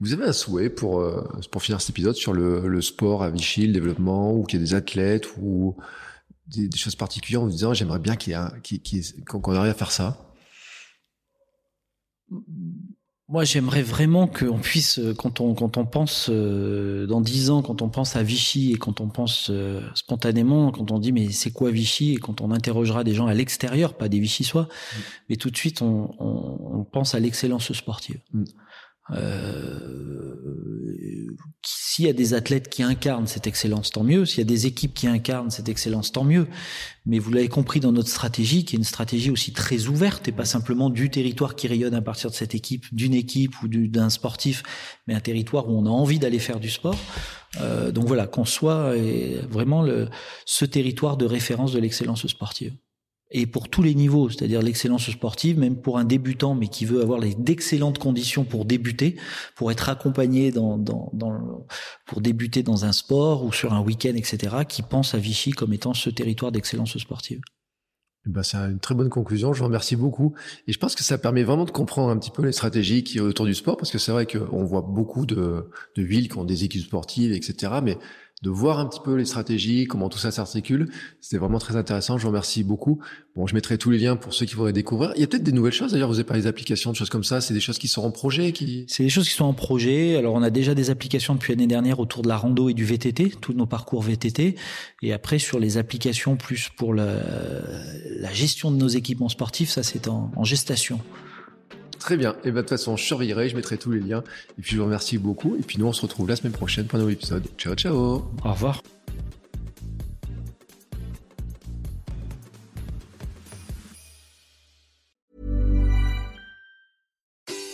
[0.00, 1.02] Vous avez un souhait pour
[1.50, 4.62] pour finir cet épisode sur le, le sport à Vichy, le développement, ou qu'il y
[4.62, 5.76] ait des athlètes ou
[6.48, 10.24] des, choses particulières en vous disant j'aimerais bien qu'il y qu'on arrive à faire ça
[13.30, 17.82] moi, j'aimerais vraiment qu'on puisse, quand on, quand on pense euh, dans dix ans, quand
[17.82, 21.50] on pense à Vichy et quand on pense euh, spontanément, quand on dit mais c'est
[21.50, 24.96] quoi Vichy et quand on interrogera des gens à l'extérieur, pas des Vichysois, mmh.
[25.28, 28.18] mais tout de suite on, on, on pense à l'excellence sportive.
[28.32, 28.44] Mmh.
[29.12, 29.78] Euh,
[31.66, 34.24] s'il y a des athlètes qui incarnent cette excellence, tant mieux.
[34.24, 36.46] S'il y a des équipes qui incarnent cette excellence, tant mieux.
[37.06, 40.32] Mais vous l'avez compris dans notre stratégie, qui est une stratégie aussi très ouverte et
[40.32, 44.10] pas simplement du territoire qui rayonne à partir de cette équipe, d'une équipe ou d'un
[44.10, 44.62] sportif,
[45.06, 46.98] mais un territoire où on a envie d'aller faire du sport.
[47.60, 48.94] Euh, donc voilà, qu'on soit
[49.48, 50.08] vraiment le,
[50.44, 52.74] ce territoire de référence de l'excellence sportive
[53.30, 57.02] et pour tous les niveaux, c'est-à-dire l'excellence sportive, même pour un débutant, mais qui veut
[57.02, 59.16] avoir d'excellentes conditions pour débuter,
[59.54, 61.66] pour être accompagné dans, dans, dans,
[62.06, 65.74] pour débuter dans un sport ou sur un week-end, etc., qui pense à Vichy comme
[65.74, 67.40] étant ce territoire d'excellence sportive.
[68.26, 69.52] Eh ben, c'est une très bonne conclusion.
[69.52, 70.34] Je vous remercie beaucoup.
[70.66, 73.20] Et je pense que ça permet vraiment de comprendre un petit peu les stratégies qui
[73.20, 76.44] autour du sport, parce que c'est vrai qu'on voit beaucoup de, de villes qui ont
[76.44, 77.74] des équipes sportives, etc.
[77.82, 77.96] Mais
[78.42, 80.90] de voir un petit peu les stratégies, comment tout ça s'articule.
[81.20, 82.18] C'était vraiment très intéressant.
[82.18, 83.00] Je vous remercie beaucoup.
[83.34, 85.12] Bon, je mettrai tous les liens pour ceux qui voudraient découvrir.
[85.16, 85.92] Il y a peut-être des nouvelles choses.
[85.92, 87.40] D'ailleurs, vous avez parlé des applications, de choses comme ça.
[87.40, 88.84] C'est des choses qui sont en projet, qui.
[88.88, 90.16] C'est des choses qui sont en projet.
[90.16, 92.84] Alors, on a déjà des applications depuis l'année dernière autour de la rando et du
[92.84, 94.54] VTT, tous nos parcours VTT.
[95.02, 97.20] Et après, sur les applications plus pour la,
[98.20, 101.00] la gestion de nos équipements sportifs, ça, c'est en, en gestation.
[102.08, 102.36] Très bien.
[102.42, 104.24] Et bien, de toute façon, je surveillerai, je mettrai tous les liens.
[104.58, 105.56] Et puis, je vous remercie beaucoup.
[105.56, 107.46] Et puis, nous, on se retrouve la semaine prochaine pour un nouvel épisode.
[107.58, 107.94] Ciao, ciao.
[107.94, 108.82] Au revoir.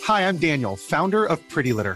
[0.05, 1.95] Hi, I'm Daniel, founder of Pretty Litter.